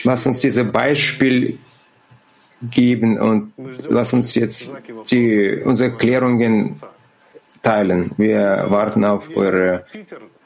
Lass 0.03 0.25
uns 0.25 0.39
dieses 0.39 0.71
Beispiel 0.71 1.59
geben 2.61 3.19
und 3.19 3.51
lass 3.89 4.13
uns 4.13 4.35
jetzt 4.35 4.81
die, 5.11 5.61
unsere 5.65 5.91
Klärungen 5.91 6.79
teilen. 7.64 8.10
Wir 8.16 8.66
warten 8.68 9.04
auf 9.04 9.28
eure 9.34 9.84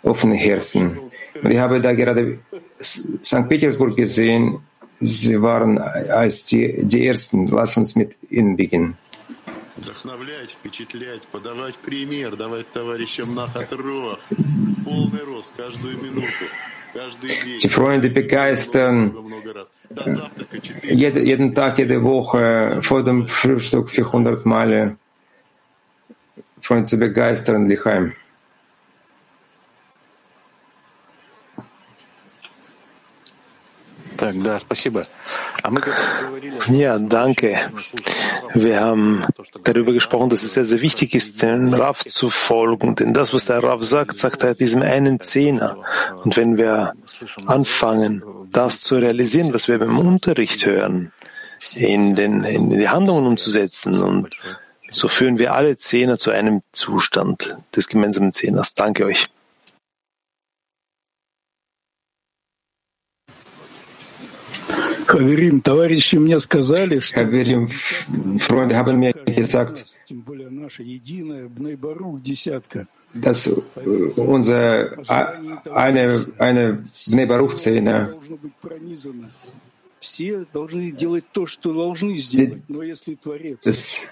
offenen 0.03 0.37
Herzen. 0.37 0.99
Und 1.43 1.51
ich 1.51 1.59
habe 1.59 1.81
da 1.81 1.93
gerade 1.93 2.39
St. 2.83 3.49
Petersburg 3.49 3.97
gesehen. 3.97 4.61
Sie 5.01 5.41
waren 5.43 5.79
als 5.79 6.45
die, 6.47 6.83
die 6.83 7.07
Ersten. 7.07 7.49
Lass 7.49 7.77
uns 7.77 7.97
mit 7.97 8.17
ihnen 8.31 8.57
beginnen. 8.57 8.97
Вдохновлять, 9.77 10.51
впечатлять, 10.51 11.27
подавать 11.27 11.77
пример, 11.79 12.37
давать 12.37 12.71
товарищам 12.71 13.35
на 13.35 13.49
Хатрох. 13.49 14.21
Полный 14.85 15.25
рост 15.25 15.53
каждую 15.57 16.01
минуту, 16.01 16.45
каждый 16.93 17.31
день. 17.45 17.59
Die 17.59 17.69
Freunde 17.69 18.09
begeistern. 18.09 19.13
Jede, 20.85 21.25
jeden 21.25 21.55
Tag, 21.57 21.79
jede 21.79 22.05
Woche, 22.05 22.81
vor 22.83 23.03
dem 23.03 23.27
Frühstück 23.27 23.91
400 23.91 24.47
Male. 24.47 24.97
von 26.62 26.86
zu 26.86 26.98
begeistern 26.98 27.68
Lichheim. 27.68 28.14
Ja, 36.70 37.00
danke. 37.00 37.58
Wir 38.54 38.82
haben 38.82 39.24
darüber 39.64 39.94
gesprochen, 39.94 40.30
dass 40.30 40.44
es 40.44 40.54
sehr, 40.54 40.66
sehr 40.66 40.82
wichtig 40.82 41.16
ist, 41.16 41.42
dem 41.42 41.74
Raf 41.74 42.04
zu 42.04 42.30
folgen. 42.30 42.96
Denn 42.96 43.14
das, 43.14 43.34
was 43.34 43.46
der 43.46 43.64
Raf 43.64 43.84
sagt, 43.84 44.18
sagt 44.18 44.44
er 44.44 44.56
diesem 44.56 44.82
einen 44.82 45.20
Zehner. 45.22 45.78
Und 46.24 46.36
wenn 46.36 46.58
wir 46.58 46.94
anfangen, 47.46 48.24
das 48.52 48.82
zu 48.82 48.98
realisieren, 48.98 49.54
was 49.54 49.68
wir 49.68 49.80
beim 49.80 49.98
Unterricht 49.98 50.66
hören, 50.66 51.14
in, 51.76 52.16
den, 52.16 52.44
in 52.44 52.70
die 52.70 52.90
Handlungen 52.90 53.28
umzusetzen 53.28 54.02
und 54.02 54.36
so 54.91 55.09
führen 55.09 55.39
wir 55.39 55.55
alle 55.55 55.77
Zehner 55.77 56.19
zu 56.19 56.31
einem 56.31 56.63
Zustand 56.73 57.59
des 57.75 57.89
gemeinsamen 57.89 58.33
Zehners. 58.33 58.75
Danke 58.75 59.05
euch. 59.05 59.29
Хаверим, 65.07 65.61
товарищи 65.61 66.17
мне 66.17 66.41
сказали, 66.41 66.99
что 67.01 67.21
Haverim, 67.21 67.69
Freunde 68.39 68.77
haben 68.77 68.99
mir 68.99 69.13
gesagt, 69.13 70.01
тем 70.07 70.23
более 70.23 70.49
наша 70.51 70.83
единая 70.83 71.49
Бней-Барух 71.49 72.23
десятка, 72.23 72.89
dass 73.13 73.47
äh, 73.47 73.61
unser 74.17 74.99
äh, 74.99 75.71
eine, 75.71 76.27
eine 76.39 76.85
Bnei 77.07 77.27
Baruch 77.27 77.57
Szene 77.57 78.07
должно 78.07 78.37
быть 78.39 78.55
пронизано. 78.57 79.31
Все 80.01 80.47
должны 80.53 80.91
делать 80.91 81.25
то, 81.33 81.47
что 81.47 81.73
должны 81.73 82.17
сделать, 82.17 82.63
но 82.69 82.83
если 82.83 83.15
Творец 83.15 83.63
das 83.63 84.11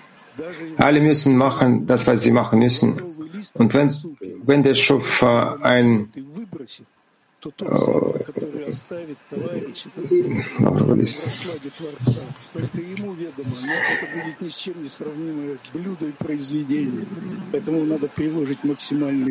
Alle 0.78 1.02
müssen 1.02 1.38
machen 1.38 1.86
das, 1.86 2.08
was 2.08 2.24
sie 2.24 2.32
machen 2.32 2.60
müssen. 2.60 3.02
Und 3.54 3.74
wenn, 3.74 3.94
wenn 4.46 4.64
der 4.64 4.76
Schöpfer 4.76 5.60
ein 5.62 6.10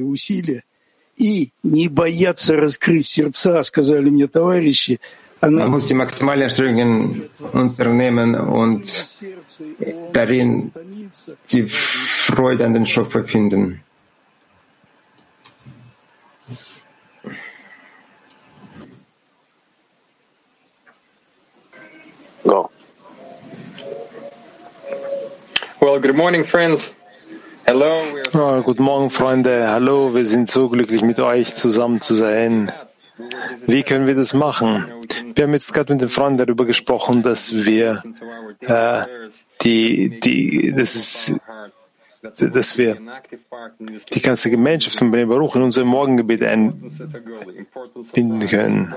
усилия 0.03 0.63
и 1.17 1.53
не 1.63 1.89
бояться 1.89 2.57
раскрыть 2.57 3.07
сердца, 3.07 3.63
сказали 3.63 4.11
мне 4.11 4.29
товарищи, 4.29 5.01
man 5.41 5.71
muss 5.71 5.87
die 5.87 5.95
maximalen 5.95 6.45
Anstrengungen 6.45 7.29
unternehmen 7.53 8.35
und 8.35 9.23
darin 10.13 10.73
die 11.53 11.69
Freude 11.69 12.65
an 12.65 12.73
den 12.73 12.87
Schöpfer 12.87 13.25
finden. 13.25 13.81
Go. 22.45 22.71
Well, 25.81 26.01
good 26.01 26.15
morning, 26.15 26.45
friends. 26.45 26.95
Hello. 27.67 28.01
We 28.15 28.41
are 28.41 28.59
Oh, 28.59 28.63
guten 28.63 28.85
Morgen, 28.85 29.11
Freunde. 29.11 29.69
Hallo, 29.69 30.15
wir 30.15 30.25
sind 30.25 30.49
so 30.49 30.69
glücklich, 30.69 31.03
mit 31.03 31.19
euch 31.19 31.55
zusammen 31.55 32.01
zu 32.01 32.15
sein. 32.15 32.71
Wie 33.67 33.83
können 33.83 34.07
wir 34.07 34.15
das 34.15 34.35
machen? 34.35 34.87
Wir 35.35 35.45
haben 35.45 35.53
jetzt 35.53 35.73
gerade 35.73 35.93
mit 35.93 36.03
den 36.03 36.09
Freunden 36.09 36.39
darüber 36.39 36.65
gesprochen, 36.65 37.23
dass 37.23 37.53
wir 37.53 38.03
äh, 38.61 39.07
die, 39.63 40.21
die, 40.21 40.75
das 40.77 40.95
ist, 40.95 41.35
dass 42.39 42.77
wir 42.77 42.99
die 44.13 44.21
ganze 44.21 44.51
Gemeinschaft 44.51 44.99
von 44.99 45.11
Bnei 45.11 45.25
Baruch 45.25 45.57
in 45.57 45.63
unser 45.63 45.85
Morgengebet 45.85 46.43
einbinden 46.43 46.91
können. 48.49 48.95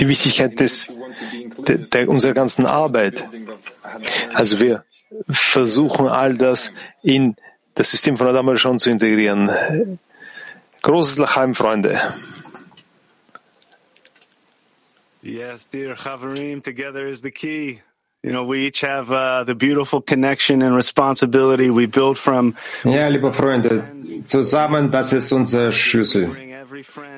Die 0.00 0.08
Wichtigkeit 0.08 0.60
des, 0.60 0.86
der, 1.66 1.78
der, 1.78 2.08
unserer 2.08 2.34
ganzen 2.34 2.66
Arbeit. 2.66 3.28
Also 4.34 4.60
wir 4.60 4.84
versuchen 5.28 6.08
all 6.08 6.34
das 6.34 6.72
in 7.02 7.36
das 7.74 7.90
System 7.90 8.16
von 8.16 8.28
Adam 8.28 8.56
schon 8.58 8.78
zu 8.78 8.90
integrieren. 8.90 9.50
Großes 10.82 11.18
Lachaim, 11.18 11.54
Freunde. 11.54 12.00
Yes, 15.22 15.66
dear 15.66 15.96
Chavarim, 15.96 16.62
together 16.62 17.06
is 17.06 17.22
the 17.22 17.30
key. 17.30 17.80
You 18.22 18.30
know, 18.30 18.44
we 18.44 18.66
each 18.66 18.82
have 18.82 19.10
uh, 19.10 19.44
the 19.44 19.54
beautiful 19.54 20.00
connection 20.02 20.62
and 20.62 20.74
responsibility 20.74 21.70
we 21.70 21.86
build 21.86 22.18
from 22.18 22.54
Ja, 22.84 23.08
liebe 23.08 23.32
Freunde, 23.32 23.84
zusammen, 24.24 24.90
das 24.90 25.12
ist 25.12 25.32
unser 25.32 25.72
Schlüssel. 25.72 26.30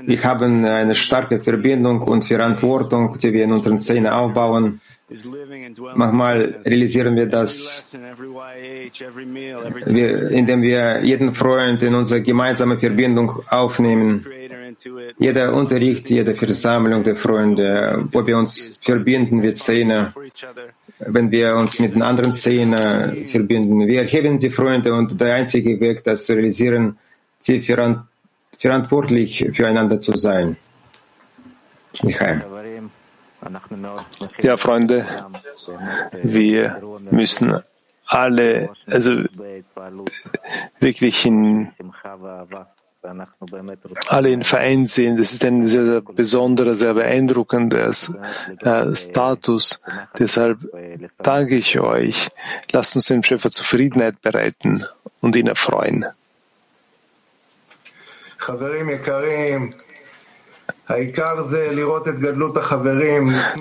Wir 0.03 0.23
haben 0.23 0.65
eine 0.65 0.95
starke 0.95 1.41
Verbindung 1.41 2.03
und 2.03 2.25
Verantwortung, 2.25 3.19
die 3.19 3.33
wir 3.33 3.45
in 3.45 3.53
unseren 3.53 3.81
Szenen 3.81 4.09
aufbauen. 4.09 4.81
Manchmal 5.95 6.57
realisieren 6.65 7.15
wir 7.15 7.27
das, 7.27 7.93
wir, 9.87 10.31
indem 10.31 10.63
wir 10.63 11.01
jeden 11.05 11.33
Freund 11.33 11.81
in 11.85 11.95
unsere 11.95 12.23
gemeinsame 12.23 12.77
Verbindung 12.77 13.41
aufnehmen. 13.49 14.27
Jeder 15.19 15.55
Unterricht, 15.55 16.11
jede 16.11 16.35
Versammlung 16.35 17.05
der 17.05 17.15
Freunde, 17.15 18.09
wo 18.11 18.27
wir 18.27 18.37
uns 18.37 18.81
verbinden 18.83 19.37
mit 19.37 19.57
Szene, 19.59 20.13
wenn 20.99 21.31
wir 21.31 21.55
uns 21.55 21.79
mit 21.79 21.95
den 21.95 22.03
anderen 22.03 22.35
Szenen 22.35 23.29
verbinden. 23.29 23.87
Wir 23.87 24.03
erheben 24.03 24.39
die 24.39 24.51
Freunde 24.51 24.93
und 24.93 25.21
der 25.21 25.35
einzige 25.35 25.79
Weg, 25.79 26.03
das 26.03 26.27
zu 26.27 26.33
realisieren, 26.33 26.99
sie 27.41 27.61
veran 27.61 28.09
verantwortlich 28.59 29.47
füreinander 29.53 30.01
zu 30.01 30.17
sein. 30.17 30.57
Michael. 32.03 32.43
Ja, 34.39 34.57
Freunde, 34.57 35.07
wir 36.23 36.81
müssen 37.11 37.63
alle, 38.07 38.71
also 38.87 39.13
wirklich 40.81 41.27
in, 41.27 41.73
alle 44.09 44.31
in 44.31 44.45
Verein 44.45 44.87
sehen. 44.87 45.17
Das 45.17 45.33
ist 45.33 45.45
ein 45.45 45.67
sehr, 45.67 45.85
sehr 45.85 46.01
besonderer, 46.01 46.75
sehr 46.75 46.95
beeindruckender 46.95 47.89
äh, 47.89 48.95
Status. 48.95 49.81
Deshalb 50.19 50.59
danke 51.23 51.57
ich 51.57 51.79
euch. 51.81 52.29
Lasst 52.73 52.97
uns 52.97 53.07
dem 53.07 53.23
Schöpfer 53.23 53.51
Zufriedenheit 53.51 54.21
bereiten 54.23 54.85
und 55.21 55.37
ihn 55.37 55.47
erfreuen. 55.47 56.07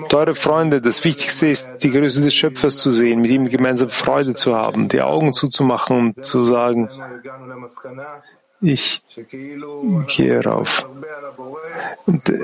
Teure 0.08 0.34
Freunde, 0.34 0.80
das 0.80 1.02
Wichtigste 1.04 1.48
ist, 1.48 1.78
die 1.82 1.90
Größe 1.90 2.22
des 2.22 2.34
Schöpfers 2.34 2.76
zu 2.76 2.92
sehen, 2.92 3.20
mit 3.20 3.30
ihm 3.32 3.48
gemeinsam 3.48 3.88
Freude 3.88 4.34
zu 4.34 4.54
haben, 4.54 4.88
die 4.88 5.02
Augen 5.02 5.32
zuzumachen 5.32 5.98
und 5.98 6.24
zu 6.24 6.42
sagen, 6.42 6.88
ich 8.60 9.02
gehe 10.08 10.44
rauf. 10.44 10.88
Und 12.06 12.28
äh, 12.28 12.38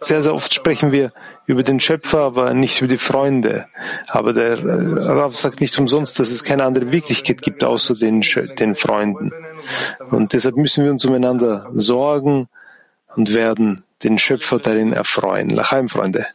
sehr, 0.00 0.22
sehr 0.22 0.34
oft 0.34 0.54
sprechen 0.54 0.92
wir 0.92 1.12
über 1.46 1.62
den 1.62 1.80
Schöpfer, 1.80 2.20
aber 2.20 2.54
nicht 2.54 2.80
über 2.80 2.88
die 2.88 2.98
Freunde. 2.98 3.66
Aber 4.08 4.32
der 4.32 4.58
Rav 4.64 5.36
sagt 5.36 5.60
nicht 5.60 5.78
umsonst, 5.78 6.18
dass 6.18 6.30
es 6.30 6.44
keine 6.44 6.64
andere 6.64 6.92
Wirklichkeit 6.92 7.42
gibt 7.42 7.62
außer 7.64 7.94
den, 7.94 8.22
den 8.58 8.74
Freunden. 8.74 9.32
Und 10.10 10.32
deshalb 10.32 10.56
müssen 10.56 10.84
wir 10.84 10.90
uns 10.90 11.04
umeinander 11.04 11.68
sorgen 11.72 12.48
und 13.18 13.34
werden 13.34 13.82
den 14.04 14.16
Schöpfer 14.16 14.60
darin 14.60 14.92
erfreuen. 14.92 15.50
Lachaim, 15.50 15.88
Freunde. 15.88 16.26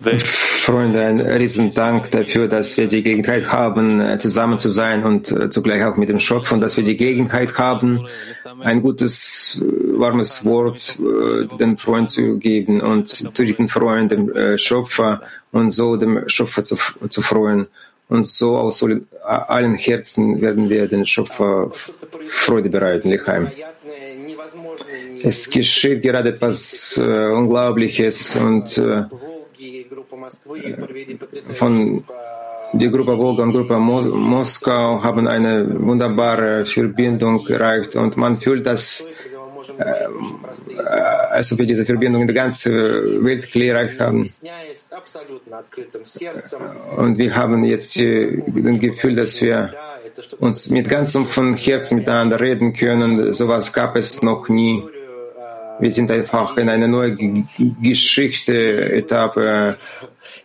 Freunde, 0.00 1.04
ein 1.04 1.20
Riesendank 1.20 2.10
dafür, 2.10 2.48
dass 2.48 2.76
wir 2.76 2.88
die 2.88 3.04
Gelegenheit 3.04 3.52
haben, 3.52 4.18
zusammen 4.18 4.58
zu 4.58 4.68
sein 4.68 5.04
und 5.04 5.52
zugleich 5.52 5.84
auch 5.84 5.96
mit 5.96 6.08
dem 6.08 6.18
Schöpfer 6.18 6.56
und 6.56 6.60
dass 6.60 6.76
wir 6.76 6.84
die 6.84 6.96
Gelegenheit 6.96 7.56
haben, 7.58 8.06
ein 8.60 8.82
gutes, 8.82 9.62
warmes 9.96 10.44
Wort 10.44 10.98
den 11.60 11.78
Freund 11.78 12.10
zu 12.10 12.38
geben 12.38 12.80
und 12.80 13.38
durch 13.38 13.56
den 13.56 13.68
Freund 13.68 14.10
dem 14.10 14.58
Schöpfer 14.58 15.22
und 15.52 15.70
so 15.70 15.96
dem 15.96 16.28
Schöpfer 16.28 16.64
zu, 16.64 16.76
zu 17.08 17.22
freuen. 17.22 17.68
Und 18.12 18.26
so 18.26 18.58
aus 18.58 18.84
allen 19.24 19.74
Herzen 19.74 20.38
werden 20.42 20.68
wir 20.68 20.86
den 20.86 21.06
Schöpfer 21.06 21.70
Freude 22.28 22.68
bereiten, 22.68 23.08
Lichheim. 23.08 23.50
Es 25.22 25.48
geschieht 25.48 26.02
gerade 26.02 26.28
etwas 26.28 26.98
äh, 26.98 27.32
Unglaubliches 27.32 28.36
und 28.36 28.76
äh, 28.76 29.04
von 31.54 32.02
der 32.74 32.90
Gruppe 32.90 33.16
Volga 33.16 33.44
und 33.44 33.52
Gruppe 33.54 33.78
Mo 33.78 34.02
Moskau 34.02 35.02
haben 35.02 35.26
eine 35.26 35.52
wunderbare 35.88 36.66
Verbindung 36.66 37.46
erreicht 37.46 37.96
und 37.96 38.18
man 38.18 38.36
fühlt, 38.38 38.66
dass 38.66 38.84
äh, 39.00 39.31
als 41.30 41.52
ob 41.52 41.58
wir 41.58 41.66
diese 41.66 41.84
Verbindung 41.84 42.22
in 42.22 42.26
der 42.26 42.34
ganzen 42.34 43.24
Welt 43.24 43.54
erreicht 43.56 44.00
haben. 44.00 44.28
Und 46.96 47.18
wir 47.18 47.36
haben 47.36 47.64
jetzt 47.64 47.96
das 47.96 48.80
Gefühl, 48.80 49.16
dass 49.16 49.42
wir 49.42 49.70
uns 50.38 50.68
mit 50.70 50.88
ganzem 50.88 51.26
von 51.26 51.54
Herzen 51.54 51.98
miteinander 51.98 52.40
reden 52.40 52.72
können. 52.72 53.32
Sowas 53.32 53.72
gab 53.72 53.96
es 53.96 54.22
noch 54.22 54.48
nie. 54.48 54.82
Wir 55.82 55.90
sind 55.90 56.12
einfach 56.12 56.56
in 56.58 56.68
eine 56.68 56.86
neue 56.86 57.12
Geschichte, 57.82 58.92
Etappe 58.92 59.76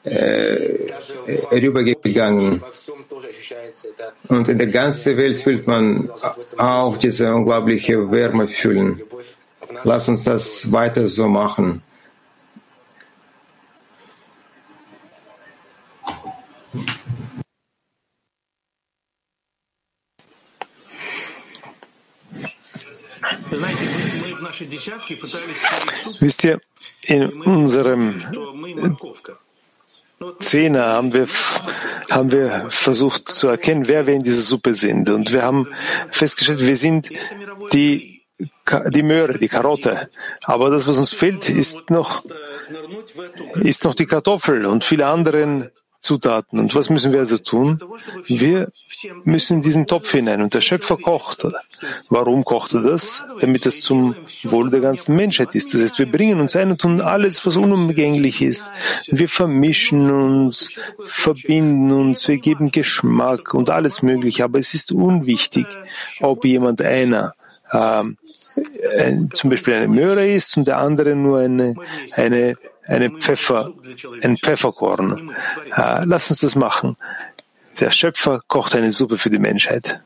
äh, 0.04 0.92
rübergegangen. 1.52 2.64
Und 4.30 4.50
in 4.50 4.58
der 4.58 4.68
ganzen 4.68 5.16
Welt 5.16 5.38
fühlt 5.38 5.68
man 5.68 6.10
auch 6.58 6.98
diese 6.98 7.36
unglaubliche 7.36 8.10
Wärme 8.10 8.48
fühlen. 8.48 9.00
Lass 9.84 10.10
uns 10.10 10.24
das 10.24 10.72
weiter 10.72 11.08
so 11.08 11.28
machen. 11.28 11.84
Wisst 26.20 26.44
ihr, 26.44 26.60
in 27.04 27.26
unserem 27.44 28.22
Zehner 30.40 30.88
haben 30.88 31.14
wir, 31.14 31.28
haben 32.10 32.32
wir 32.32 32.68
versucht 32.70 33.30
zu 33.30 33.48
erkennen, 33.48 33.88
wer 33.88 34.08
wir 34.08 34.16
in 34.16 34.24
dieser 34.24 34.42
Suppe 34.42 34.74
sind. 34.74 35.10
Und 35.10 35.32
wir 35.32 35.44
haben 35.44 35.68
festgestellt, 36.12 36.66
wir 36.66 36.76
sind 36.76 37.10
die, 37.72 38.26
die 38.90 39.04
Möhre, 39.04 39.38
die 39.38 39.48
Karotte. 39.48 40.10
Aber 40.44 40.70
das, 40.70 40.88
was 40.88 40.98
uns 40.98 41.14
fehlt, 41.14 41.50
ist 41.50 41.90
noch, 41.92 42.24
ist 43.62 43.84
noch 43.84 43.94
die 43.94 44.08
Kartoffel 44.08 44.66
und 44.66 44.84
viele 44.84 45.06
andere 45.06 45.72
Zutaten. 46.00 46.60
Und 46.60 46.76
was 46.76 46.90
müssen 46.90 47.12
wir 47.12 47.20
also 47.20 47.38
tun? 47.38 47.80
Wir 48.26 48.72
müssen 49.24 49.58
in 49.58 49.62
diesen 49.62 49.88
Topf 49.88 50.12
hinein 50.12 50.42
und 50.42 50.54
der 50.54 50.62
Schöpfer 50.62 50.98
kocht. 50.98 51.46
Warum 52.10 52.46
kocht 52.46 52.74
er 52.74 52.82
das? 52.82 53.24
Damit 53.40 53.66
es 53.66 53.82
zum 53.82 54.16
Wohl 54.44 54.70
der 54.70 54.80
ganzen 54.80 55.16
Menschheit 55.16 55.56
ist. 55.56 55.74
Das 55.74 55.82
heißt, 55.82 56.00
wir 56.00 56.12
bringen 56.12 56.40
uns 56.40 56.56
ein 56.56 56.72
und 56.72 56.82
tun 56.82 57.02
alles, 57.02 57.46
was 57.46 57.58
unumgänglich 57.58 58.42
ist. 58.42 58.72
Wir 59.08 59.28
vermischen 59.28 60.12
uns, 60.12 60.72
verbinden 61.04 61.92
uns, 61.92 62.28
wir 62.28 62.38
geben 62.38 62.72
Geschmack 62.72 63.54
und 63.54 63.70
alles 63.70 64.02
Mögliche. 64.02 64.44
Aber 64.44 64.60
es 64.60 64.74
ist 64.74 64.92
unwichtig, 64.92 65.66
ob 66.22 66.46
jemand 66.46 66.82
einer 66.82 67.34
ähm, 67.72 68.18
ein, 68.98 69.30
zum 69.34 69.50
Beispiel 69.50 69.74
eine 69.74 69.88
Möhre 69.88 70.28
ist 70.28 70.58
und 70.58 70.68
der 70.68 70.78
andere 70.78 71.16
nur 71.16 71.40
eine, 71.40 71.76
eine 72.14 72.58
eine 72.88 73.12
Pfeffer, 73.12 73.74
ein 74.22 74.38
Pfefferkorn. 74.38 75.32
Äh, 75.76 76.06
lass 76.06 76.30
uns 76.30 76.40
das 76.42 76.56
machen. 76.56 76.96
Der 77.80 77.92
Schöpfer 77.92 78.40
kocht 78.48 78.76
eine 78.76 78.92
Suppe 78.92 79.18
für 79.18 79.30
die 79.30 79.40
Menschheit. 79.40 80.02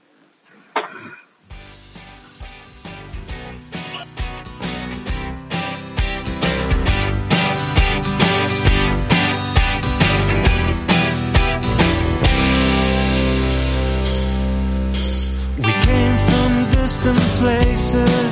Places, 17.41 18.31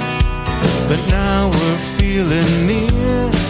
but 0.88 1.00
now 1.10 1.50
we're 1.52 1.98
feeling 1.98 2.68
near. 2.68 3.49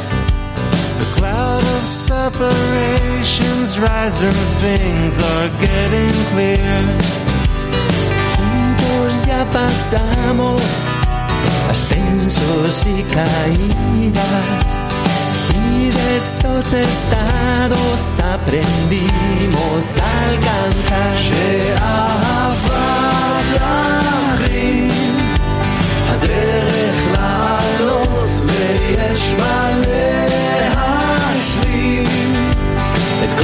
Cloud 1.19 1.61
of 1.61 1.85
separations 1.85 3.77
rising, 3.77 4.39
things 4.63 5.19
are 5.19 5.49
getting 5.59 6.15
clear. 6.31 6.83
Juntos 8.35 9.25
ya 9.27 9.43
pasamos 9.51 10.61
ascensos 11.69 12.87
y 12.87 13.03
caídas. 13.03 14.63
Y 15.75 15.89
de 15.89 16.17
estos 16.19 16.71
estados 16.71 18.19
aprendimos 18.35 19.97
a 19.97 20.29
alcanzar. 20.29 20.79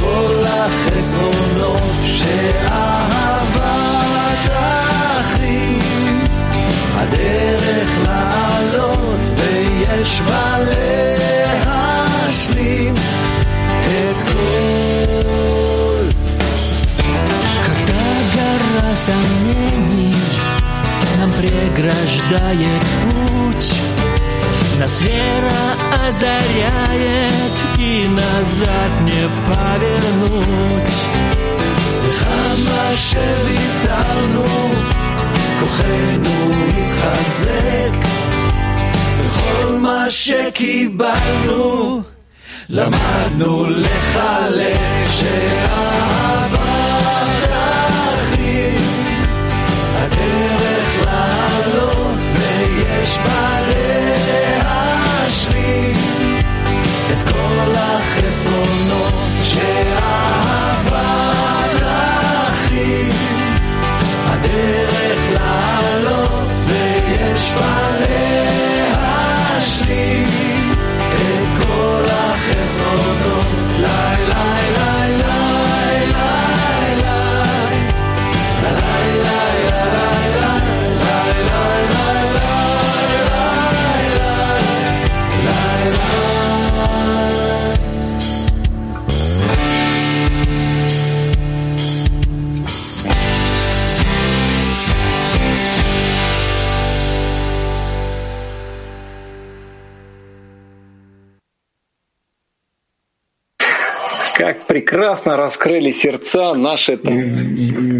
כל 0.00 0.42
החסרונות 0.44 1.80
שאהבת 2.04 3.56
אחים, 4.52 6.24
הדרך 6.94 7.98
לעלות 8.04 9.20
ויש 9.36 10.20
בה 10.20 10.58
להשלים 11.64 12.94
את 13.80 14.16
כל. 14.32 14.36
Когда 17.66 18.06
гора 18.36 18.90
сомнений 19.06 20.14
нам 21.18 21.30
преграждает 21.40 22.84
путь, 23.02 23.68
нас 24.80 25.00
вера 25.00 25.75
озаряет 25.95 27.57
и 27.77 28.07
назад 28.07 28.91
не 29.01 29.23
повернуть. 29.47 30.91
וכמה 32.03 32.91
שוויתרנו, 32.95 34.45
כוחנו 35.59 36.51
התחזק, 36.77 37.93
וכל 39.19 39.71
מה 39.81 40.09
שקיבלנו, 40.09 42.01
למדנו 42.69 43.65
לחלק 43.69 44.79
שאהבה 45.09 46.71
תכיל, 48.17 48.81
הדרך 49.95 51.05
לעלות 51.05 52.19
ויש 52.33 53.17
בה 53.17 53.59
את 57.65 57.67
כל 57.67 57.75
החסרונות 57.75 59.13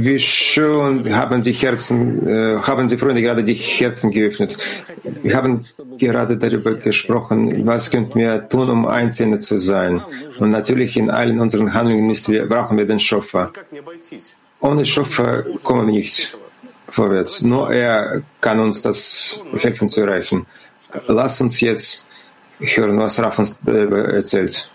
Wie 0.05 0.19
schön 0.19 1.15
haben 1.15 1.43
die 1.43 1.53
Herzen, 1.53 2.63
haben 2.67 2.89
die 2.89 2.97
Freunde 2.97 3.23
gerade 3.23 3.43
die 3.45 3.55
Herzen 3.55 4.11
geöffnet. 4.11 4.57
Wir 5.23 5.37
haben 5.37 5.65
gerade 5.99 6.37
darüber 6.37 6.75
gesprochen, 6.75 7.67
was 7.67 7.91
könnten 7.91 8.19
wir 8.19 8.49
tun, 8.49 8.71
um 8.71 8.87
Einzelne 8.87 9.39
zu 9.39 9.59
sein. 9.59 10.03
Und 10.39 10.51
natürlich 10.51 10.97
in 10.97 11.11
allen 11.11 11.41
unseren 11.41 11.73
Handlungen 11.75 12.07
müssen 12.07 12.33
wir, 12.33 12.47
brauchen 12.47 12.77
wir 12.77 12.87
den 12.87 13.01
Schöpfer. 13.01 13.53
Ohne 14.61 14.85
Schöpfer 14.87 15.45
kommen 15.63 15.87
wir 15.87 15.95
nicht 15.95 16.37
vorwärts. 16.89 17.43
Nur 17.43 17.73
er 17.73 18.23
kann 18.41 18.59
uns 18.61 18.83
das 18.83 19.41
helfen 19.59 19.89
zu 19.89 20.03
erreichen. 20.03 20.47
Lass 21.07 21.41
uns 21.41 21.61
jetzt 21.61 22.11
hören, 22.59 22.99
was 22.99 23.21
Raf 23.23 23.39
uns 23.39 23.63
darüber 23.63 24.05
erzählt. 24.09 24.71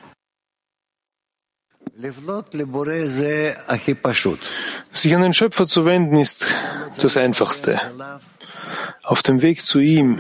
Sich 4.91 5.16
an 5.16 5.22
den 5.22 5.34
Schöpfer 5.34 5.68
zu 5.68 5.86
wenden 5.86 6.18
ist 6.18 6.47
das 6.97 7.16
Einfachste. 7.16 7.80
Auf 9.04 9.22
dem 9.22 9.41
Weg 9.41 9.64
zu 9.64 9.80
ihm 9.80 10.20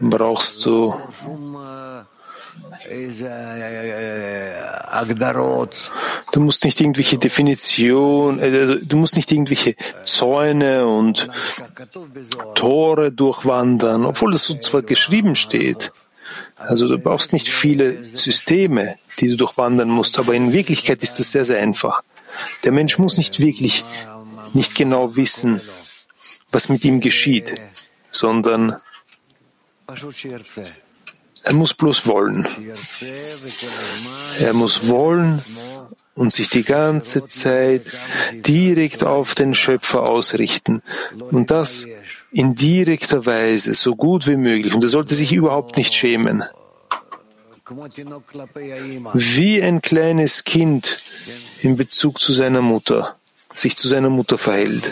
brauchst 0.00 0.64
du 0.66 0.94
Du 6.32 6.40
musst 6.40 6.64
nicht 6.64 6.80
irgendwelche 6.80 7.18
Definition, 7.18 8.38
äh, 8.38 8.78
du 8.80 8.96
musst 8.96 9.16
nicht 9.16 9.32
irgendwelche 9.32 9.74
Zäune 10.04 10.86
und 10.86 11.28
Tore 12.54 13.12
durchwandern, 13.12 14.04
obwohl 14.04 14.34
es 14.34 14.44
so 14.44 14.54
zwar 14.54 14.82
geschrieben 14.82 15.34
steht. 15.34 15.92
Also 16.56 16.88
du 16.88 16.98
brauchst 16.98 17.32
nicht 17.32 17.48
viele 17.48 18.02
Systeme, 18.02 18.96
die 19.18 19.28
du 19.28 19.36
durchwandern 19.36 19.90
musst, 19.90 20.18
aber 20.18 20.34
in 20.34 20.52
Wirklichkeit 20.52 21.02
ist 21.02 21.20
es 21.20 21.32
sehr, 21.32 21.44
sehr 21.44 21.58
einfach. 21.58 22.02
Der 22.64 22.72
Mensch 22.72 22.98
muss 22.98 23.18
nicht 23.18 23.40
wirklich 23.40 23.84
nicht 24.54 24.74
genau 24.74 25.16
wissen, 25.16 25.60
was 26.50 26.68
mit 26.68 26.84
ihm 26.84 27.00
geschieht, 27.00 27.54
sondern 28.10 28.76
er 31.42 31.54
muss 31.54 31.74
bloß 31.74 32.06
wollen. 32.06 32.48
Er 34.40 34.52
muss 34.54 34.88
wollen 34.88 35.42
und 36.14 36.32
sich 36.32 36.48
die 36.48 36.64
ganze 36.64 37.28
Zeit 37.28 37.82
direkt 38.32 39.04
auf 39.04 39.34
den 39.34 39.54
Schöpfer 39.54 40.02
ausrichten. 40.02 40.82
Und 41.30 41.50
das 41.50 41.86
in 42.36 42.54
direkter 42.54 43.24
Weise, 43.24 43.72
so 43.72 43.96
gut 43.96 44.26
wie 44.26 44.36
möglich. 44.36 44.74
Und 44.74 44.84
er 44.84 44.90
sollte 44.90 45.14
sich 45.14 45.32
überhaupt 45.32 45.78
nicht 45.78 45.94
schämen. 45.94 46.44
Wie 49.14 49.62
ein 49.62 49.80
kleines 49.80 50.44
Kind 50.44 50.98
in 51.62 51.78
Bezug 51.78 52.20
zu 52.20 52.34
seiner 52.34 52.60
Mutter, 52.60 53.16
sich 53.54 53.74
zu 53.76 53.88
seiner 53.88 54.10
Mutter 54.10 54.36
verhält. 54.36 54.84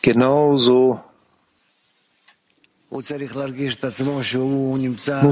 Genauso 0.00 1.00
muss 2.88 3.10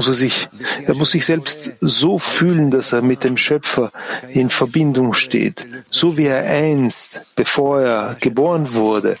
er 0.07 0.13
sich, 0.13 0.47
er 0.85 0.93
muss 0.93 1.11
sich 1.11 1.25
selbst 1.25 1.71
so 1.81 2.19
fühlen, 2.19 2.69
dass 2.69 2.91
er 2.91 3.01
mit 3.01 3.23
dem 3.23 3.37
Schöpfer 3.37 3.91
in 4.29 4.49
Verbindung 4.49 5.13
steht, 5.13 5.65
so 5.89 6.17
wie 6.17 6.25
er 6.25 6.45
einst, 6.45 7.21
bevor 7.35 7.81
er 7.81 8.17
geboren 8.19 8.73
wurde, 8.73 9.17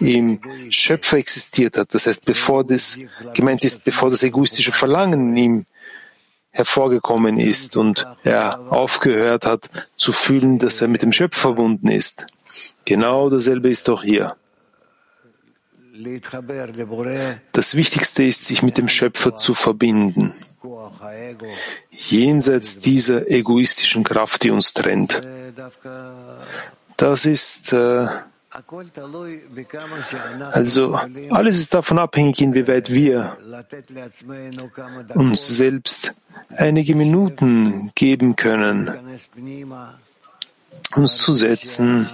im 0.00 0.40
Schöpfer 0.70 1.18
existiert 1.18 1.76
hat. 1.76 1.94
Das 1.94 2.06
heißt, 2.06 2.24
bevor 2.24 2.64
das 2.64 2.98
gemeint 3.34 3.64
ist, 3.64 3.84
bevor 3.84 4.10
das 4.10 4.22
egoistische 4.22 4.72
Verlangen 4.72 5.30
in 5.30 5.36
ihm 5.36 5.66
hervorgekommen 6.50 7.38
ist 7.38 7.76
und 7.76 8.06
er 8.24 8.72
aufgehört 8.72 9.46
hat 9.46 9.70
zu 9.96 10.12
fühlen, 10.12 10.58
dass 10.58 10.80
er 10.80 10.88
mit 10.88 11.02
dem 11.02 11.12
Schöpfer 11.12 11.40
verbunden 11.40 11.88
ist. 11.88 12.26
Genau 12.84 13.30
dasselbe 13.30 13.70
ist 13.70 13.88
auch 13.88 14.02
hier. 14.02 14.36
Das 17.52 17.74
Wichtigste 17.74 18.24
ist, 18.24 18.44
sich 18.44 18.62
mit 18.62 18.78
dem 18.78 18.88
Schöpfer 18.88 19.36
zu 19.36 19.54
verbinden, 19.54 20.32
jenseits 21.90 22.78
dieser 22.78 23.30
egoistischen 23.30 24.02
Kraft, 24.02 24.42
die 24.42 24.50
uns 24.50 24.72
trennt. 24.72 25.20
Das 26.96 27.26
ist 27.26 27.72
äh, 27.72 28.08
also 30.52 30.98
alles 31.30 31.58
ist 31.58 31.72
davon 31.72 31.98
abhängig, 31.98 32.40
inwieweit 32.40 32.92
wir 32.92 33.36
uns 35.14 35.46
selbst 35.46 36.14
einige 36.56 36.96
Minuten 36.96 37.92
geben 37.94 38.34
können, 38.34 38.90
uns 40.96 41.16
zu 41.16 41.32
setzen, 41.34 42.08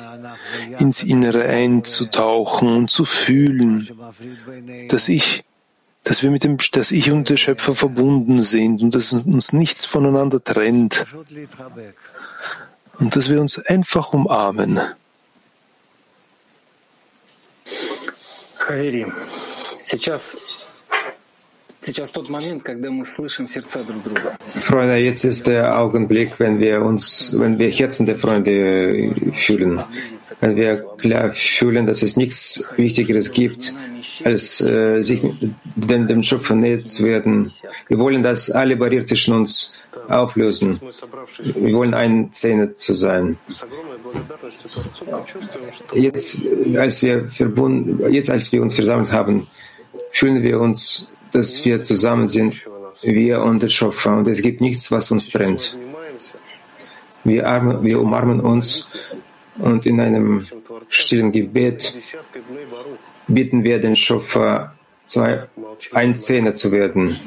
ins 0.79 1.03
Innere 1.03 1.45
einzutauchen 1.45 2.69
und 2.69 2.91
zu 2.91 3.07
fühlen, 3.07 3.89
dass 4.91 5.09
ich, 5.09 5.43
dass 6.05 6.23
wir 6.23 6.31
mit 6.31 6.45
dem, 6.45 6.59
dass 6.73 6.91
ich 6.91 7.11
und 7.11 7.31
der 7.31 7.39
Schöpfer 7.39 7.75
verbunden 7.75 8.43
sind 8.43 8.83
und 8.83 8.95
dass 8.95 9.15
uns 9.15 9.55
nichts 9.55 9.87
voneinander 9.87 10.45
trennt 10.45 11.07
und 12.99 13.17
dass 13.17 13.31
wir 13.31 13.41
uns 13.41 13.59
einfach 13.59 14.13
umarmen. 14.13 14.81
Хаверим, 18.66 19.14
сейчас, 19.86 20.36
сейчас 21.80 22.12
тот 22.12 22.30
момент, 22.30 22.64
когда 22.64 22.90
мы 22.92 23.06
слышим 23.08 23.48
сердца 23.48 23.84
друг 23.84 24.04
друга. 24.04 24.38
Freunde, 24.64 24.98
jetzt 24.98 25.24
ist 25.24 25.48
der 25.48 25.78
Augenblick, 25.80 26.40
wenn 26.40 26.60
wir 26.60 26.82
uns, 26.82 27.36
wenn 27.38 27.58
wir 27.58 27.70
Herzen 27.70 28.06
der 28.06 28.18
Freunde 28.18 29.14
fühlen, 29.34 29.82
wenn 30.40 30.56
wir 30.56 30.86
klar 30.98 31.32
fühlen, 31.32 31.88
dass 31.88 32.04
es 32.04 32.18
nichts 32.18 32.74
Wichtigeres 32.78 33.32
gibt, 33.32 33.74
als 34.24 34.62
äh, 34.62 35.02
sich 35.02 35.22
dem, 35.76 36.08
dem 36.08 36.24
Schöpfer 36.24 36.56
näher 36.56 36.84
zu 36.84 37.06
werden. 37.06 37.52
Wir 37.88 37.98
wollen, 37.98 38.24
dass 38.24 38.52
alle 38.52 38.76
Barrieren 38.76 39.08
zwischen 39.08 39.34
uns 39.34 39.76
auflösen. 40.08 40.80
Wir 41.44 41.74
wollen 41.74 41.94
ein 41.94 42.30
Zähne 42.34 42.74
zu 42.74 42.94
sein. 42.94 43.38
Jetzt, 45.93 46.47
als 46.77 47.03
wir 47.03 47.29
verbunden, 47.29 48.13
jetzt, 48.13 48.31
als 48.31 48.53
wir 48.53 48.63
uns 48.63 48.75
versammelt 48.75 49.13
haben, 49.13 49.47
fühlen 50.11 50.43
wir 50.43 50.61
uns, 50.61 51.11
dass 51.33 51.65
wir 51.65 51.83
zusammen 51.83 52.29
sind, 52.29 52.55
wir 53.03 53.43
und 53.43 53.63
der 53.63 53.69
Schöpfer, 53.69 54.17
und 54.17 54.29
es 54.29 54.43
gibt 54.43 54.61
nichts, 54.61 54.91
was 54.91 55.11
uns 55.11 55.31
trennt. 55.31 55.77
Wir, 57.25 57.49
armen, 57.49 57.83
wir 57.83 58.01
umarmen 58.01 58.41
uns 58.41 58.89
Und 59.59 59.87
in 59.87 60.01
einem 60.01 60.47
stillen 60.89 61.33
Gebet 61.33 61.95
bitten 63.27 63.65
wir 63.65 63.81
den 63.81 63.97
Schöpfer, 63.97 64.75
ein 65.93 66.15
Zehner 66.15 66.55
zu 66.55 66.73
werden. 66.73 67.19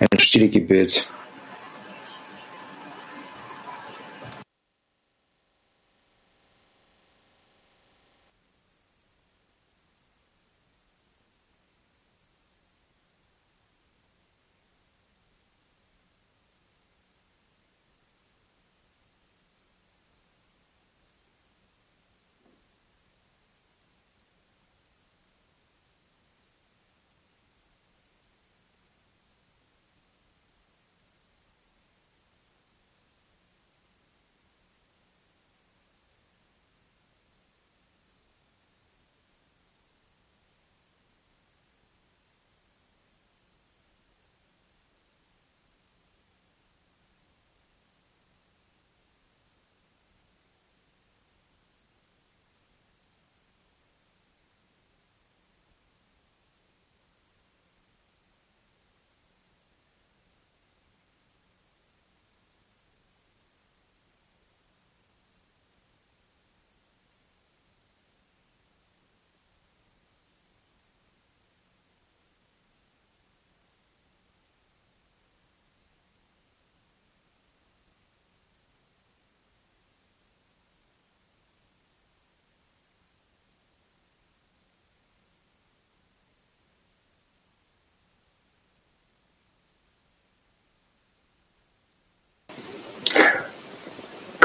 Ein 0.00 0.18
stilles 0.18 0.52
Gebet. 0.52 1.08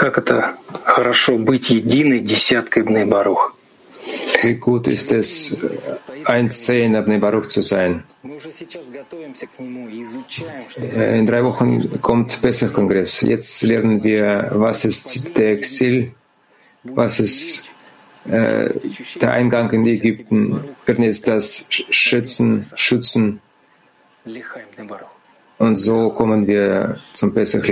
Как 0.04 0.18
это 0.18 0.58
хорошо 0.84 1.38
быть 1.38 1.70
единой 1.70 2.20
десяткой 2.20 2.84
Бней 2.84 3.06
Барух. 3.06 3.56
Wie 4.44 4.56
gut 4.56 4.90
ist 4.90 5.14
es, 5.14 5.66
ein 6.26 6.50
Zehner 6.50 7.02
Bnei 7.04 7.20
Baruch 7.20 7.46
zu 7.46 7.62
sein. 7.62 8.04
Äh, 10.76 11.20
In 11.20 11.26
drei 11.26 11.42
Wochen 11.46 12.02
kommt 12.02 12.42
Pesach-Kongress. 12.42 13.22
Jetzt 13.22 13.64
lernen 13.64 14.04
wir, 14.04 14.50
was 14.52 14.84
ist 14.84 15.38
der 15.38 15.54
Exil, 15.54 16.12
was 16.84 17.22
ist 17.22 17.70
äh, 18.26 18.72
der 19.22 19.32
Eingang 19.32 19.72
in 19.72 19.86
Ägypten, 19.86 20.66
werden 20.86 21.06
jetzt 21.06 21.30
das 21.30 21.70
schützen, 21.72 22.70
schützen. 22.76 23.40
Und 25.60 25.78
so 25.78 26.10
kommen 26.10 26.46
wir 26.46 27.00
zum 27.14 27.34
Pesach 27.34 27.64